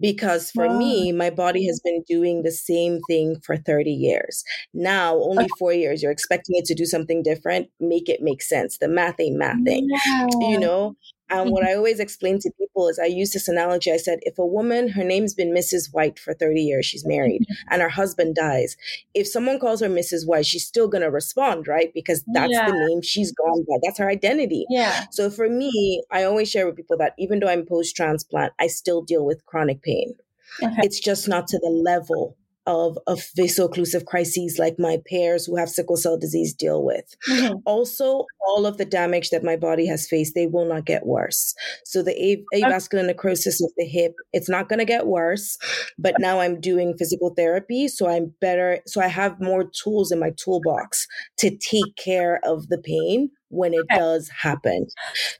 [0.00, 0.78] Because for wow.
[0.78, 4.42] me, my body has been doing the same thing for 30 years.
[4.72, 5.52] Now, only okay.
[5.58, 7.68] four years, you're expecting it to do something different.
[7.78, 8.78] Make it make sense.
[8.78, 9.84] The math ain't mathing.
[10.06, 10.26] Yeah.
[10.40, 10.96] You know?
[11.30, 11.72] And what mm-hmm.
[11.72, 13.92] I always explain to people is I use this analogy.
[13.92, 15.92] I said, if a woman, her name's been Mrs.
[15.92, 17.72] White for 30 years, she's married, mm-hmm.
[17.72, 18.76] and her husband dies,
[19.14, 20.26] if someone calls her Mrs.
[20.26, 21.92] White, she's still going to respond, right?
[21.92, 22.66] Because that's yeah.
[22.66, 23.76] the name she's gone by.
[23.82, 24.64] That's her identity.
[24.70, 25.06] Yeah.
[25.10, 28.68] So for me, I always share with people that even though I'm post transplant, I
[28.68, 30.14] still deal with chronic pain.
[30.62, 30.74] Okay.
[30.78, 32.37] It's just not to the level
[32.68, 37.16] of, of vaso-occlusive crises like my peers who have sickle cell disease deal with.
[37.28, 37.56] Mm-hmm.
[37.64, 41.54] Also, all of the damage that my body has faced, they will not get worse.
[41.84, 45.56] So the avascular necrosis of the hip, it's not going to get worse.
[45.98, 48.80] But now I'm doing physical therapy, so I'm better.
[48.86, 51.06] So I have more tools in my toolbox
[51.38, 54.86] to take care of the pain when it does happen.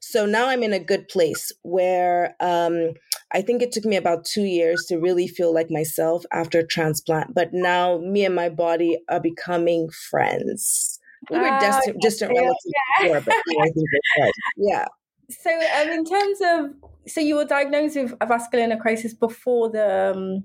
[0.01, 2.95] So now I'm in a good place where um,
[3.33, 7.35] I think it took me about two years to really feel like myself after transplant.
[7.35, 10.99] But now me and my body are becoming friends.
[11.31, 13.03] We were oh, distant, distant yeah, relatives yeah.
[13.03, 13.87] before, but I think
[14.17, 14.87] we're Yeah.
[15.31, 20.45] So, um, in terms of, so you were diagnosed with avascular necrosis before the um,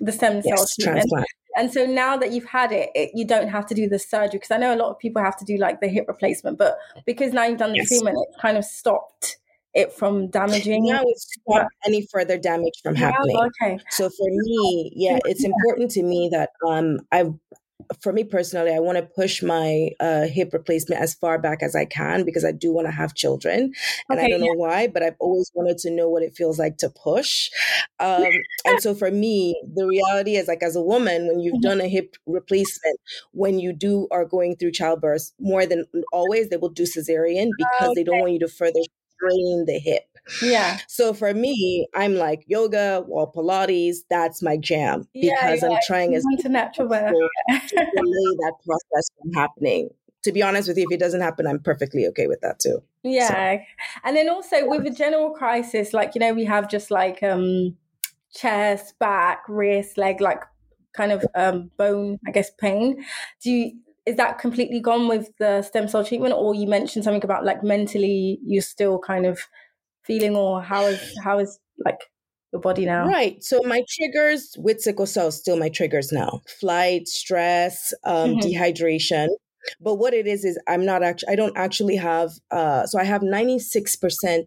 [0.00, 1.26] the stem cell yes, transplant.
[1.56, 4.38] And so now that you've had it, it you don't have to do the surgery
[4.38, 6.78] because I know a lot of people have to do like the hip replacement, but
[7.04, 7.88] because now you've done the yes.
[7.88, 9.36] treatment, it kind of stopped
[9.74, 10.86] it from damaging.
[10.86, 13.36] Now it's stopped any further damage from happening.
[13.36, 13.78] okay.
[13.90, 17.34] So for me, yeah, it's important to me that um I've
[18.00, 21.74] for me personally, I want to push my uh, hip replacement as far back as
[21.74, 23.72] I can because I do want to have children.
[24.08, 26.58] And okay, I don't know why, but I've always wanted to know what it feels
[26.58, 27.50] like to push.
[28.00, 28.28] Um,
[28.64, 31.68] and so for me, the reality is like as a woman, when you've mm-hmm.
[31.68, 32.98] done a hip replacement,
[33.32, 37.90] when you do are going through childbirth, more than always, they will do cesarean because
[37.90, 37.94] okay.
[37.94, 38.80] they don't want you to further
[39.22, 40.04] strain the hip.
[40.42, 40.78] Yeah.
[40.86, 46.14] So for me, I'm like yoga, wall Pilates, that's my jam because yeah, I'm trying
[46.14, 49.90] as to natural to delay that process from happening.
[50.24, 52.80] To be honest with you, if it doesn't happen, I'm perfectly okay with that too.
[53.02, 53.28] Yeah.
[53.28, 53.64] So.
[54.04, 57.76] And then also with a general crisis, like, you know, we have just like um
[58.32, 60.42] chest, back, wrist, leg, like
[60.92, 63.04] kind of um bone, I guess, pain.
[63.42, 63.72] Do you
[64.04, 67.62] is that completely gone with the stem cell treatment or you mentioned something about like
[67.62, 69.40] mentally you're still kind of
[70.04, 72.00] feeling or how is how is like
[72.52, 73.06] your body now?
[73.06, 73.42] Right.
[73.42, 76.42] So my triggers with sickle cell still my triggers now.
[76.60, 78.40] Flight, stress, um, mm-hmm.
[78.40, 79.28] dehydration.
[79.80, 83.04] But what it is is I'm not actually I don't actually have uh so I
[83.04, 84.44] have 96%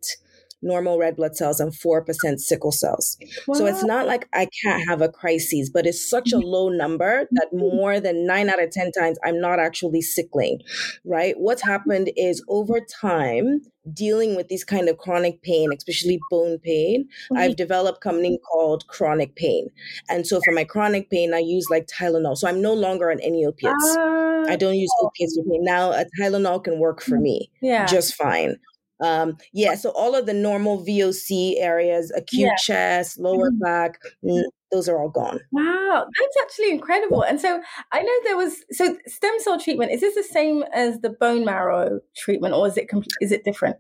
[0.62, 3.18] normal red blood cells and 4% sickle cells.
[3.48, 3.56] Wow.
[3.56, 7.28] So it's not like I can't have a crisis, but it's such a low number
[7.32, 7.76] that mm-hmm.
[7.76, 10.62] more than nine out of 10 times I'm not actually sickling,
[11.04, 11.36] right?
[11.38, 13.62] What's happened is over time,
[13.94, 17.38] dealing with these kind of chronic pain, especially bone pain, mm-hmm.
[17.38, 19.70] I've developed something called chronic pain.
[20.10, 22.38] And so for my chronic pain, I use like Tylenol.
[22.38, 23.96] So I'm no longer on any opiates.
[23.98, 25.64] Uh, I don't use opiates for pain.
[25.64, 27.86] Now a Tylenol can work for me yeah.
[27.86, 28.58] just fine.
[29.02, 32.56] Um, yeah, so all of the normal VOC areas, acute yeah.
[32.56, 33.60] chest, lower mm-hmm.
[33.60, 34.00] back,
[34.72, 35.40] those are all gone.
[35.52, 37.24] Wow, that's actually incredible.
[37.24, 39.92] And so I know there was so stem cell treatment.
[39.92, 42.90] Is this the same as the bone marrow treatment, or is it
[43.22, 43.78] is it different?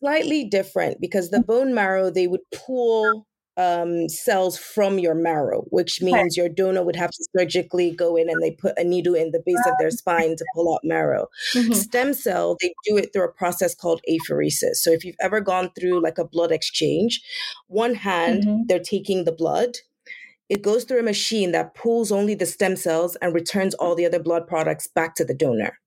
[0.00, 1.46] Slightly different because the mm.
[1.46, 6.96] bone marrow they would pull um, cells from your marrow, which means your donor would
[6.96, 9.90] have to surgically go in and they put a needle in the base of their
[9.90, 11.28] spine to pull out marrow.
[11.54, 11.72] Mm-hmm.
[11.72, 14.76] Stem cell, they do it through a process called apheresis.
[14.76, 17.22] So if you've ever gone through like a blood exchange,
[17.68, 18.62] one hand, mm-hmm.
[18.66, 19.76] they're taking the blood.
[20.48, 24.06] It goes through a machine that pulls only the stem cells and returns all the
[24.06, 25.78] other blood products back to the donor.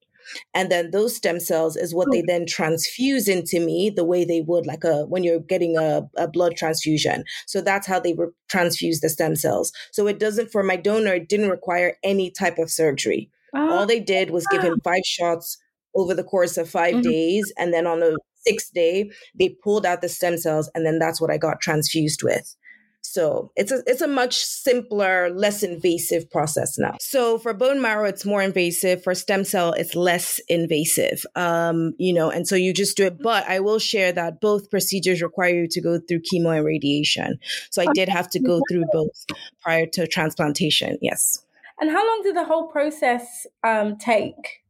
[0.54, 4.42] And then those stem cells is what they then transfuse into me the way they
[4.42, 7.24] would like a when you're getting a, a blood transfusion.
[7.48, 9.72] So that's how they re- transfuse the stem cells.
[9.92, 13.30] So it doesn't for my donor it didn't require any type of surgery.
[13.54, 15.58] All they did was give him five shots
[15.96, 17.02] over the course of 5 mm-hmm.
[17.02, 21.00] days and then on the sixth day they pulled out the stem cells and then
[21.00, 22.56] that's what i got transfused with
[23.02, 26.96] so it's a it's a much simpler, less invasive process now.
[27.00, 29.04] So for bone marrow, it's more invasive.
[29.04, 31.26] For stem cell, it's less invasive.
[31.36, 33.22] Um, you know, and so you just do it.
[33.22, 37.40] But I will share that both procedures require you to go through chemo and radiation.
[37.72, 39.26] So I did have to go through both
[39.62, 40.98] prior to transplantation.
[41.02, 41.44] Yes.
[41.82, 44.64] And how long did the whole process um, take?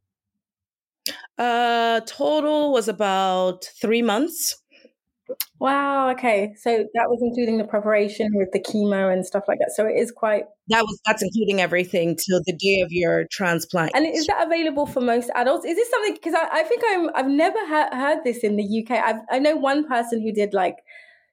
[1.36, 4.56] Uh, total was about three months.
[5.58, 6.10] Wow.
[6.10, 6.54] Okay.
[6.58, 9.72] So that was including the preparation with the chemo and stuff like that.
[9.74, 10.44] So it is quite.
[10.68, 13.92] That was that's including everything till the day of your transplant.
[13.94, 15.64] And is that available for most adults?
[15.64, 16.14] Is this something?
[16.14, 18.98] Because I, I think I'm I've never ha- heard this in the UK.
[19.02, 20.76] I've, I know one person who did like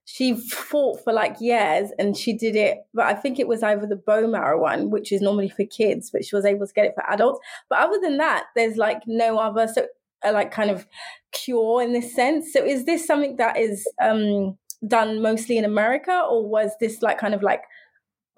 [0.10, 3.86] she fought for like years and she did it but i think it was either
[3.86, 6.86] the bone marrow one which is normally for kids but she was able to get
[6.86, 9.86] it for adults but other than that there's like no other so
[10.25, 10.88] uh, like kind of
[11.32, 12.53] cure in this sense.
[12.53, 17.17] So is this something that is um, done mostly in America, or was this like
[17.17, 17.63] kind of like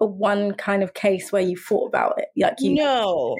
[0.02, 2.28] a one kind of case where you thought about it?
[2.36, 3.36] Like you no.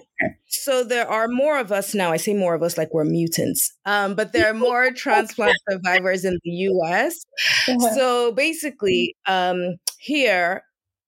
[0.47, 2.13] So there are more of us now.
[2.13, 6.25] I say more of us like we're mutants, um, but there are more transplant survivors
[6.25, 7.25] in the U.S.
[7.69, 7.95] Uh-huh.
[7.95, 10.63] So basically, um, here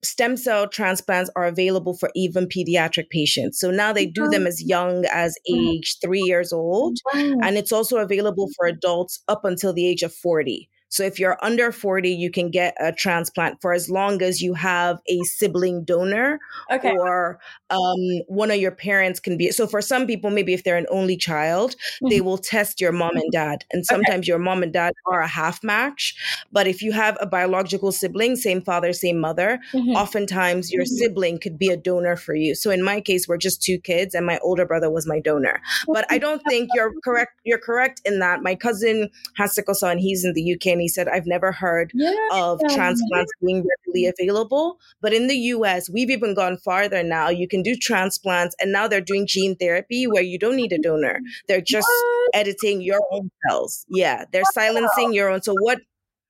[0.05, 3.61] stem cell transplants are available for even pediatric patients.
[3.61, 4.47] So now they do them mm-hmm.
[4.49, 5.69] as young as mm-hmm.
[5.69, 6.99] age three years old.
[7.15, 10.69] And it's also available for adults up until the age of 40.
[10.93, 14.53] So if you're under 40, you can get a transplant for as long as you
[14.53, 16.39] have a sibling donor
[16.71, 16.93] okay.
[16.93, 19.51] or um, one of your parents can be.
[19.53, 22.11] So for some people, maybe if they're an only child, mm-hmm.
[22.11, 23.65] they will test your mom and dad.
[23.73, 24.29] And sometimes okay.
[24.29, 26.15] your mom and dad are a half match.
[26.53, 29.93] But if you have a biological sibling, same father, same mother, mm-hmm.
[29.93, 30.97] oftentimes your mm-hmm.
[30.97, 32.55] sibling could be a donor for you.
[32.55, 35.63] So in my case, we're just two kids and my older brother was my donor.
[35.87, 37.41] But I don't think you're correct.
[37.45, 40.82] You're correct in that my cousin has sickle cell and he's in the UK and
[40.83, 42.15] he said, I've never heard yeah.
[42.33, 44.79] of transplants being readily available.
[45.01, 47.29] But in the US, we've even gone farther now.
[47.29, 50.79] You can do transplants, and now they're doing gene therapy where you don't need a
[50.79, 51.21] donor.
[51.49, 52.31] They're just what?
[52.35, 53.87] editing your own cells.
[53.89, 55.43] Yeah, they're silencing your own.
[55.43, 55.79] So, what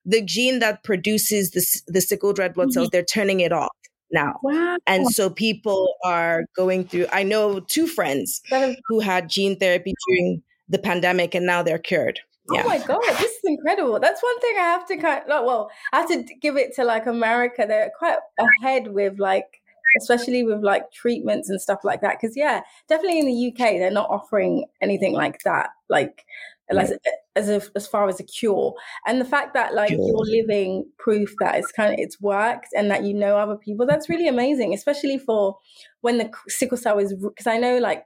[0.05, 2.91] the gene that produces the, the sickle red blood cells, mm-hmm.
[2.91, 3.71] they're turning it off
[4.11, 4.39] now.
[4.43, 4.77] Wow.
[4.87, 8.41] And so people are going through, I know two friends
[8.87, 12.19] who had gene therapy during the pandemic and now they're cured.
[12.49, 12.63] Oh yeah.
[12.65, 13.99] Oh my god, this is incredible.
[13.99, 16.83] That's one thing I have to kind of, well, I have to give it to
[16.83, 17.65] like America.
[17.67, 18.17] They're quite
[18.61, 19.61] ahead with like
[19.99, 23.91] especially with like treatments and stuff like that because yeah, definitely in the UK they're
[23.91, 26.25] not offering anything like that like
[26.69, 26.93] as
[27.35, 28.73] as, a, as far as a cure
[29.05, 32.89] and the fact that like you're living proof that it's kind of it's worked and
[32.89, 35.57] that you know other people that's really amazing especially for
[36.01, 38.05] when the sickle cell is because I know like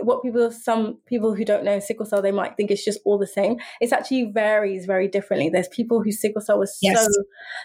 [0.00, 3.18] what people some people who don't know sickle cell they might think it's just all
[3.18, 7.04] the same it actually varies very differently there's people whose sickle cell was yes.
[7.04, 7.08] so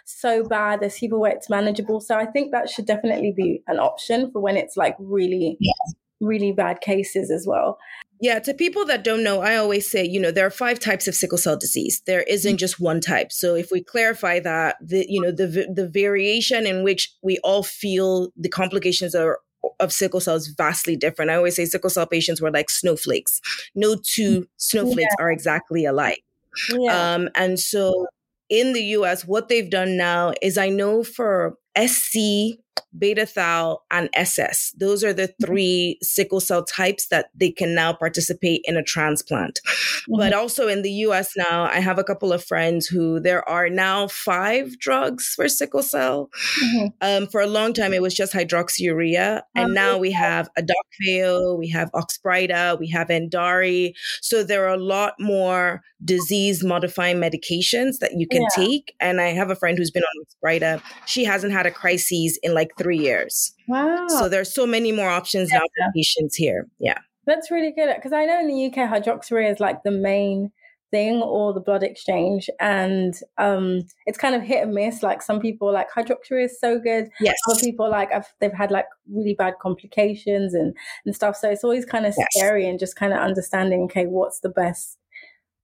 [0.05, 3.79] so bad there's people where it's manageable so i think that should definitely be an
[3.79, 5.93] option for when it's like really yes.
[6.19, 7.77] really bad cases as well
[8.23, 11.07] yeah, to people that don't know, I always say, you know, there are five types
[11.07, 12.03] of sickle cell disease.
[12.05, 13.31] There isn't just one type.
[13.31, 17.63] So if we clarify that, the you know, the the variation in which we all
[17.63, 19.39] feel the complications are
[19.79, 21.31] of sickle cell is vastly different.
[21.31, 23.41] I always say sickle cell patients were like snowflakes.
[23.75, 25.23] No two snowflakes yeah.
[25.23, 26.23] are exactly alike.
[26.69, 27.13] Yeah.
[27.13, 28.07] Um, and so
[28.49, 32.59] in the US, what they've done now is I know for SC
[32.97, 34.73] beta thal, and SS.
[34.77, 35.45] Those are the mm-hmm.
[35.45, 39.59] three sickle cell types that they can now participate in a transplant.
[39.65, 40.17] Mm-hmm.
[40.17, 43.69] But also in the US now, I have a couple of friends who there are
[43.69, 46.29] now five drugs for sickle cell.
[46.63, 46.87] Mm-hmm.
[47.01, 49.41] Um, for a long time, it was just hydroxyurea.
[49.55, 53.93] And um, now we have Adakveo, we have Oxbryta, we have Endari.
[54.21, 58.47] So there are a lot more disease modifying medications that you can yeah.
[58.55, 58.95] take.
[58.99, 60.81] And I have a friend who's been on Oxbryta.
[61.05, 63.53] She hasn't had a crisis in like three years.
[63.67, 64.07] Wow.
[64.07, 65.59] So there's so many more options yeah.
[65.59, 66.67] now for patients here.
[66.79, 66.97] Yeah.
[67.25, 67.93] That's really good.
[67.95, 70.51] Because I know in the UK, hydroxyurea is like the main
[70.91, 75.39] thing or the blood exchange and um it's kind of hit and miss like some
[75.39, 79.33] people like hydroxyurea is so good yes other people like I've, they've had like really
[79.33, 82.27] bad complications and and stuff so it's always kind of yes.
[82.31, 84.97] scary and just kind of understanding okay what's the best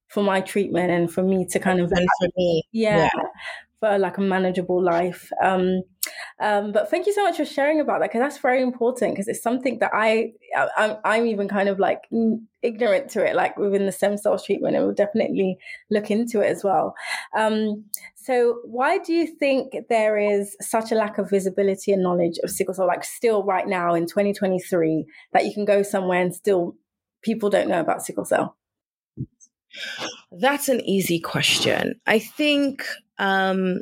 [0.08, 3.22] for my treatment and for me to kind of and for me yeah, yeah,
[3.80, 5.82] for like a manageable life um
[6.40, 9.26] Um, but thank you so much for sharing about that because that's very important because
[9.26, 12.02] it's something that I, I I'm even kind of like
[12.62, 15.58] ignorant to it, like within the stem cells treatment, and we'll definitely
[15.90, 16.94] look into it as well.
[17.36, 22.38] Um, so, why do you think there is such a lack of visibility and knowledge
[22.44, 26.34] of sickle cell, like still right now in 2023, that you can go somewhere and
[26.34, 26.76] still
[27.22, 28.56] people don't know about sickle cell?
[30.32, 32.00] That's an easy question.
[32.06, 32.84] I think
[33.18, 33.80] um,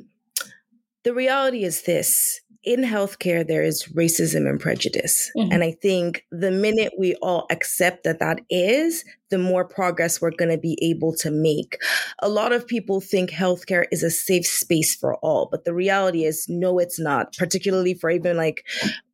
[1.05, 5.31] the reality is this in healthcare, there is racism and prejudice.
[5.37, 5.53] Mm-hmm.
[5.53, 10.33] And I think the minute we all accept that that is, the more progress we're
[10.33, 11.79] going to be able to make.
[12.21, 16.25] A lot of people think healthcare is a safe space for all, but the reality
[16.25, 18.65] is, no, it's not, particularly for even like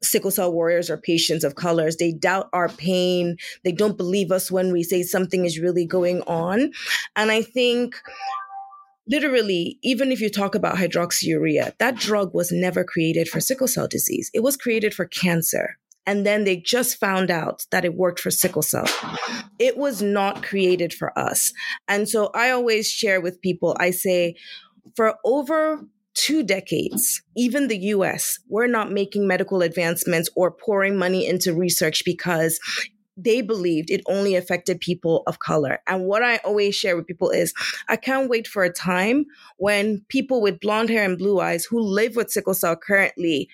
[0.02, 1.96] sickle cell warriors or patients of colors.
[1.96, 3.36] They doubt our pain.
[3.64, 6.72] They don't believe us when we say something is really going on.
[7.16, 7.96] And I think
[9.12, 13.86] literally, even if you talk about hydroxyurea, that drug was never created for sickle cell
[13.86, 14.30] disease.
[14.32, 15.76] It was created for cancer.
[16.06, 18.86] And then they just found out that it worked for sickle cell.
[19.58, 21.52] It was not created for us.
[21.86, 24.34] And so I always share with people, I say,
[24.96, 25.82] for over
[26.14, 32.02] two decades, even the US, we're not making medical advancements or pouring money into research
[32.04, 32.58] because
[33.16, 35.80] they believed it only affected people of color.
[35.86, 37.52] And what I always share with people is
[37.88, 39.26] I can't wait for a time
[39.58, 43.48] when people with blonde hair and blue eyes who live with sickle cell currently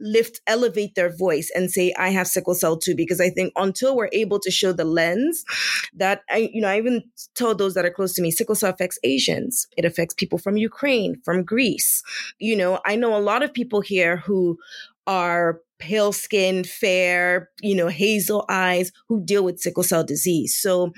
[0.00, 3.94] lift elevate their voice and say i have sickle cell too because i think until
[3.94, 5.44] we're able to show the lens
[5.94, 7.02] that i you know i even
[7.34, 10.56] told those that are close to me sickle cell affects asians it affects people from
[10.56, 12.02] ukraine from greece
[12.38, 14.58] you know i know a lot of people here who
[15.06, 20.54] are pale skin, fair, you know, hazel eyes who deal with sickle cell disease.
[20.54, 20.92] So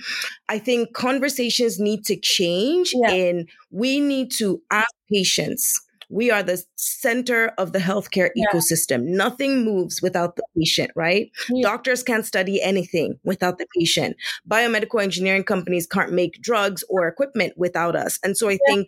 [0.49, 3.11] I think conversations need to change yeah.
[3.11, 5.81] and we need to ask patients.
[6.09, 8.45] We are the center of the healthcare yeah.
[8.53, 9.07] ecosystem.
[9.07, 11.31] Nothing moves without the patient, right?
[11.51, 11.69] Yeah.
[11.69, 14.17] Doctors can't study anything without the patient.
[14.49, 18.21] Biomedical engineering companies can't make drugs or equipment without us.
[18.23, 18.87] And so I think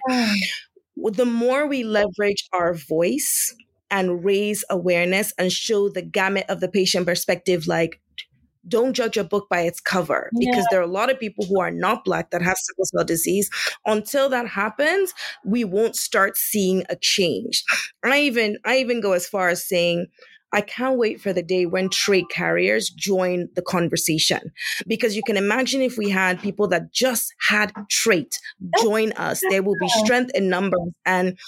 [1.13, 3.53] the more we leverage our voice
[3.91, 8.01] and raise awareness and show the gamut of the patient perspective like
[8.67, 10.65] don't judge a book by its cover because yeah.
[10.71, 13.49] there are a lot of people who are not black that have sickle cell disease.
[13.87, 15.15] Until that happens
[15.45, 17.65] we won't start seeing a change.
[18.05, 20.07] I even i even go as far as saying
[20.53, 24.41] I can't wait for the day when trait carriers join the conversation.
[24.87, 28.39] Because you can imagine if we had people that just had trait
[28.81, 31.39] join us, there will be strength in numbers and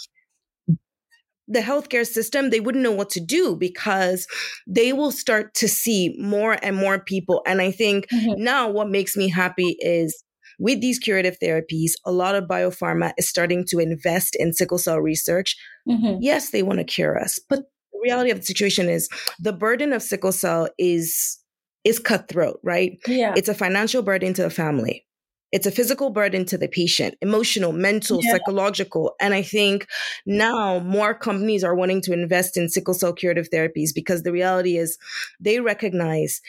[1.51, 4.27] the healthcare system, they wouldn't know what to do because
[4.67, 7.43] they will start to see more and more people.
[7.47, 8.43] And I think mm-hmm.
[8.43, 10.23] now what makes me happy is
[10.61, 15.01] with these curative therapies, a lot of biopharma is starting to invest in sickle cell
[15.01, 15.57] research.
[15.89, 16.19] Mm-hmm.
[16.21, 17.61] Yes, they want to cure us, but
[17.93, 19.09] the reality of the situation is
[19.41, 21.39] the burden of sickle cell is
[21.83, 22.99] is cutthroat, right?
[23.07, 23.33] Yeah.
[23.37, 25.07] It's a financial burden to the family.
[25.53, 28.33] It's a physical burden to the patient, emotional, mental, yeah.
[28.33, 29.15] psychological.
[29.21, 29.87] And I think
[30.25, 34.77] now more companies are wanting to invest in sickle cell curative therapies because the reality
[34.77, 34.99] is
[35.41, 36.41] they recognize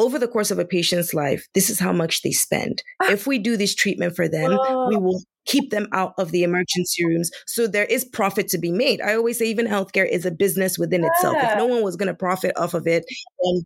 [0.00, 2.82] over the course of a patient's life, this is how much they spend.
[3.02, 3.12] Ah.
[3.12, 4.88] If we do this treatment for them, oh.
[4.88, 7.30] we will keep them out of the emergency rooms.
[7.46, 9.00] So there is profit to be made.
[9.00, 11.10] I always say even healthcare is a business within yeah.
[11.10, 11.36] itself.
[11.38, 13.04] If no one was going to profit off of it,
[13.42, 13.62] then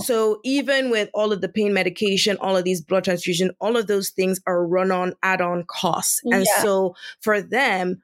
[0.00, 3.86] so even with all of the pain medication, all of these blood transfusion, all of
[3.86, 6.20] those things are run on add-on costs.
[6.24, 6.62] And yeah.
[6.62, 8.02] so for them,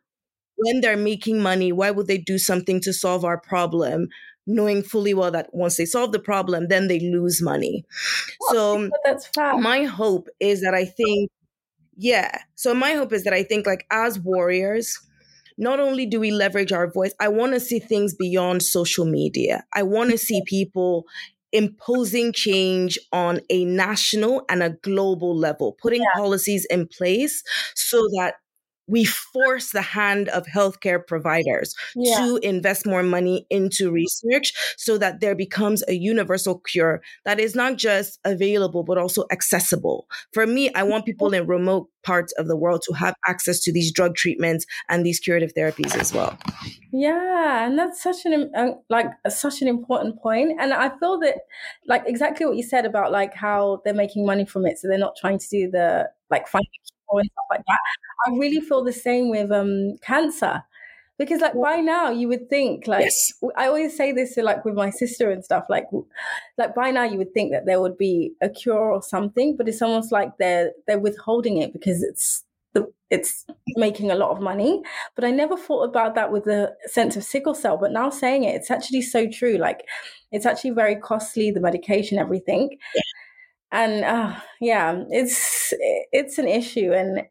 [0.56, 4.08] when they're making money, why would they do something to solve our problem?
[4.46, 7.84] Knowing fully well that once they solve the problem, then they lose money.
[8.50, 11.30] so that's my hope is that I think,
[11.96, 12.38] yeah.
[12.54, 14.98] So my hope is that I think like as warriors,
[15.58, 19.64] not only do we leverage our voice, I want to see things beyond social media.
[19.74, 21.06] I want to see people
[21.52, 26.08] imposing change on a national and a global level, putting yeah.
[26.14, 28.36] policies in place so that
[28.92, 32.18] we force the hand of healthcare providers yeah.
[32.18, 37.54] to invest more money into research so that there becomes a universal cure that is
[37.54, 40.06] not just available but also accessible.
[40.34, 43.72] For me, I want people in remote parts of the world to have access to
[43.72, 46.36] these drug treatments and these curative therapies as well.
[46.92, 51.36] Yeah, and that's such an uh, like such an important point and I feel that
[51.86, 54.98] like exactly what you said about like how they're making money from it so they're
[54.98, 56.68] not trying to do the like finding
[57.18, 57.78] and stuff like that.
[58.26, 60.62] I really feel the same with um cancer.
[61.18, 63.32] Because like by now you would think like yes.
[63.56, 65.84] I always say this to like with my sister and stuff like
[66.58, 69.68] like by now you would think that there would be a cure or something but
[69.68, 72.42] it's almost like they're they're withholding it because it's
[72.74, 73.44] the, it's
[73.76, 74.82] making a lot of money.
[75.14, 77.76] But I never thought about that with the sense of sickle cell.
[77.76, 79.58] But now saying it, it's actually so true.
[79.58, 79.82] Like
[80.30, 82.70] it's actually very costly, the medication, everything.
[82.94, 83.01] Yeah.
[83.72, 85.72] And uh, yeah, it's
[86.12, 87.22] it's an issue, and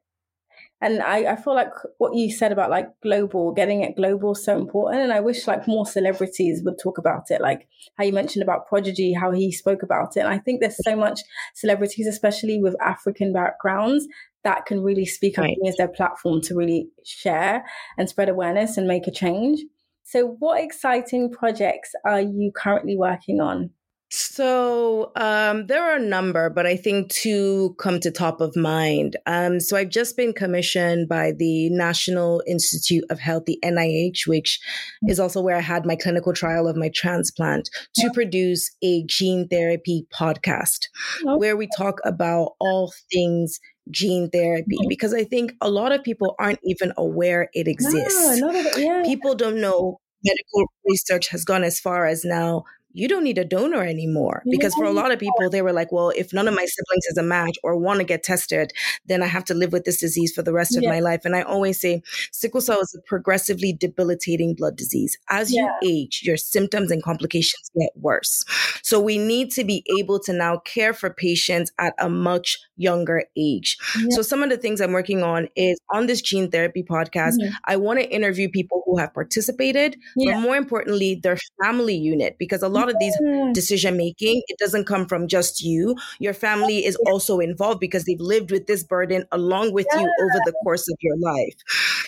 [0.81, 4.43] and I, I feel like what you said about like global getting it global is
[4.43, 5.03] so important.
[5.03, 7.67] And i wish like more celebrities would talk about it like
[7.97, 10.21] how you mentioned about prodigy how he spoke about it.
[10.21, 11.19] And i think there's so much
[11.53, 14.07] celebrities especially with african backgrounds
[14.43, 15.57] that can really speak up right.
[15.67, 17.63] as their platform to really share
[17.97, 19.61] and spread awareness and make a change.
[20.03, 23.69] So what exciting projects are you currently working on
[24.13, 29.15] so um, there are a number, but I think two come to top of mind.
[29.25, 34.59] Um, so I've just been commissioned by the National Institute of Health, the NIH, which
[35.07, 39.47] is also where I had my clinical trial of my transplant, to produce a gene
[39.47, 40.87] therapy podcast
[41.25, 41.37] okay.
[41.37, 46.35] where we talk about all things gene therapy because I think a lot of people
[46.37, 48.39] aren't even aware it exists.
[48.39, 49.03] No, yeah.
[49.05, 53.45] People don't know medical research has gone as far as now you don't need a
[53.45, 54.43] donor anymore.
[54.49, 57.05] Because for a lot of people, they were like, well, if none of my siblings
[57.09, 58.71] is a match or want to get tested,
[59.05, 60.89] then I have to live with this disease for the rest of yeah.
[60.89, 61.21] my life.
[61.25, 65.17] And I always say sickle cell is a progressively debilitating blood disease.
[65.29, 65.67] As yeah.
[65.81, 68.43] you age, your symptoms and complications get worse.
[68.83, 73.23] So we need to be able to now care for patients at a much younger
[73.37, 73.77] age.
[73.97, 74.07] Yeah.
[74.09, 77.53] So some of the things I'm working on is on this gene therapy podcast, mm-hmm.
[77.65, 82.61] I want to interview people who have participated, but more importantly, their family unit, because
[82.61, 83.15] a lot lot of these
[83.53, 85.95] decision making, it doesn't come from just you.
[86.19, 90.39] Your family is also involved because they've lived with this burden along with you over
[90.45, 91.55] the course of your life.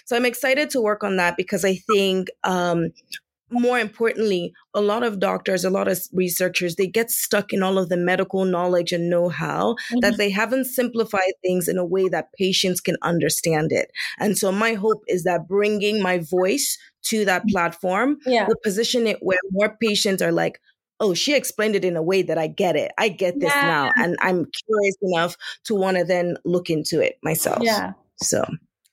[0.05, 2.89] So I'm excited to work on that because I think um,
[3.53, 7.77] more importantly, a lot of doctors, a lot of researchers, they get stuck in all
[7.77, 9.99] of the medical knowledge and know how mm-hmm.
[9.99, 13.91] that they haven't simplified things in a way that patients can understand it.
[14.19, 18.47] And so, my hope is that bringing my voice to that platform yeah.
[18.47, 20.59] will position it where more patients are like,
[20.99, 22.91] oh, she explained it in a way that I get it.
[22.97, 23.61] I get this yeah.
[23.61, 23.91] now.
[23.97, 25.35] And I'm curious enough
[25.65, 27.59] to want to then look into it myself.
[27.61, 27.93] Yeah.
[28.21, 28.45] So.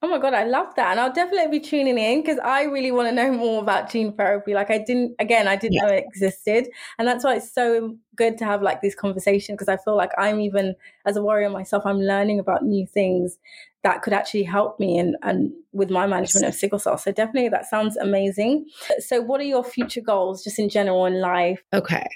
[0.03, 2.91] Oh my god, I love that, and I'll definitely be tuning in because I really
[2.91, 4.55] want to know more about gene therapy.
[4.55, 5.83] Like I didn't, again, I didn't yeah.
[5.83, 9.69] know it existed, and that's why it's so good to have like this conversation because
[9.69, 10.75] I feel like I'm even
[11.05, 13.39] as a warrior myself, I'm learning about new things
[13.83, 16.99] that could actually help me and, and with my management of sickle cell.
[16.99, 18.67] So definitely that sounds amazing.
[18.99, 21.63] So what are your future goals just in general in life?
[21.73, 22.07] Okay.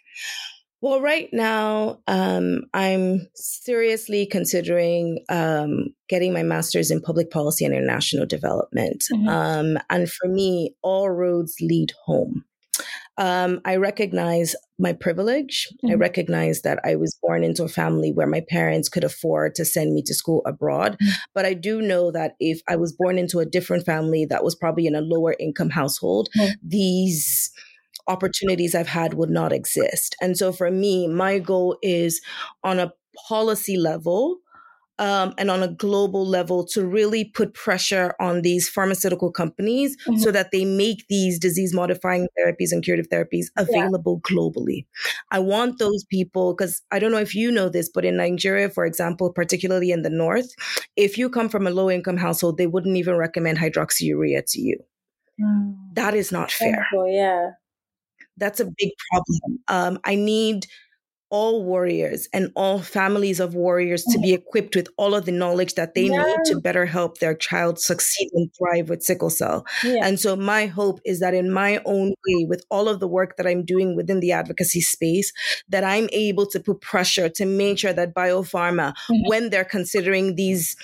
[0.85, 7.72] Well, right now, um, I'm seriously considering um, getting my master's in public policy and
[7.72, 9.03] international development.
[9.11, 9.26] Mm-hmm.
[9.26, 12.45] Um, and for me, all roads lead home.
[13.16, 15.68] Um, I recognize my privilege.
[15.72, 15.93] Mm-hmm.
[15.93, 19.64] I recognize that I was born into a family where my parents could afford to
[19.64, 20.99] send me to school abroad.
[21.01, 21.12] Mm-hmm.
[21.35, 24.55] But I do know that if I was born into a different family that was
[24.55, 26.53] probably in a lower income household, mm-hmm.
[26.62, 27.51] these
[28.07, 30.16] opportunities I've had would not exist.
[30.20, 32.20] And so for me, my goal is
[32.62, 32.92] on a
[33.28, 34.38] policy level
[34.98, 40.18] um, and on a global level to really put pressure on these pharmaceutical companies mm-hmm.
[40.18, 44.36] so that they make these disease modifying therapies and curative therapies available yeah.
[44.36, 44.86] globally.
[45.30, 48.70] I want those people, because I don't know if you know this, but in Nigeria,
[48.70, 50.55] for example, particularly in the north,
[50.96, 54.78] if you come from a low income household, they wouldn't even recommend hydroxyurea to you.
[55.40, 55.74] Mm.
[55.94, 56.86] That is not fair.
[57.07, 57.50] yeah.
[58.37, 59.59] That's a big problem.
[59.68, 60.66] Um, I need
[61.35, 64.35] all warriors and all families of warriors to be mm-hmm.
[64.35, 66.22] equipped with all of the knowledge that they yeah.
[66.22, 69.66] need to better help their child succeed and thrive with sickle cell.
[69.82, 70.07] Yeah.
[70.07, 73.37] And so my hope is that in my own way with all of the work
[73.37, 75.32] that I'm doing within the advocacy space
[75.68, 79.14] that I'm able to put pressure to make sure that biopharma mm-hmm.
[79.26, 80.76] when they're considering these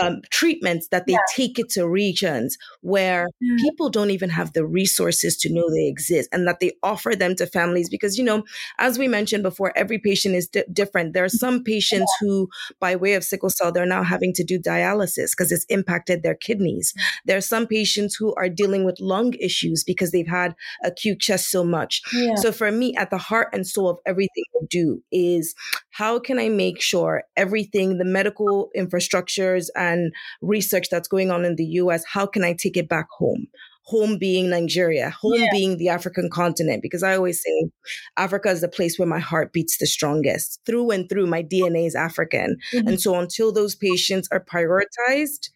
[0.00, 1.18] um, treatments that they yeah.
[1.34, 3.56] take it to regions where yeah.
[3.60, 7.34] people don't even have the resources to know they exist and that they offer them
[7.36, 8.44] to families because you know
[8.78, 11.36] as we mentioned before every patient is di- different there are mm-hmm.
[11.36, 12.28] some patients yeah.
[12.28, 12.48] who
[12.80, 16.34] by way of sickle cell they're now having to do dialysis because it's impacted their
[16.34, 17.18] kidneys mm-hmm.
[17.26, 21.50] there are some patients who are dealing with lung issues because they've had acute chest
[21.50, 22.02] so much
[22.36, 25.54] so for me at the heart and soul of everything i do is
[25.96, 31.56] how can i make sure everything the medical infrastructures and research that's going on in
[31.56, 33.46] the US, how can I take it back home?
[33.84, 35.48] Home being Nigeria, home yeah.
[35.52, 37.68] being the African continent, because I always say
[38.16, 40.60] Africa is the place where my heart beats the strongest.
[40.66, 42.56] Through and through, my DNA is African.
[42.74, 42.88] Mm-hmm.
[42.88, 45.50] And so until those patients are prioritized,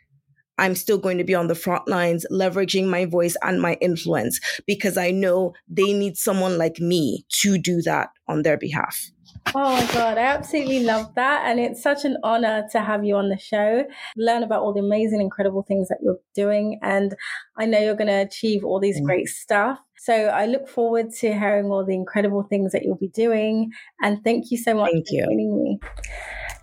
[0.59, 4.39] I'm still going to be on the front lines, leveraging my voice and my influence
[4.67, 9.11] because I know they need someone like me to do that on their behalf.
[9.55, 11.43] Oh my God, I absolutely love that.
[11.45, 13.85] And it's such an honor to have you on the show,
[14.17, 16.79] learn about all the amazing, incredible things that you're doing.
[16.83, 17.15] And
[17.59, 19.79] I know you're going to achieve all these great stuff.
[19.99, 23.71] So I look forward to hearing all the incredible things that you'll be doing.
[24.03, 25.25] And thank you so much thank for you.
[25.25, 25.81] joining me.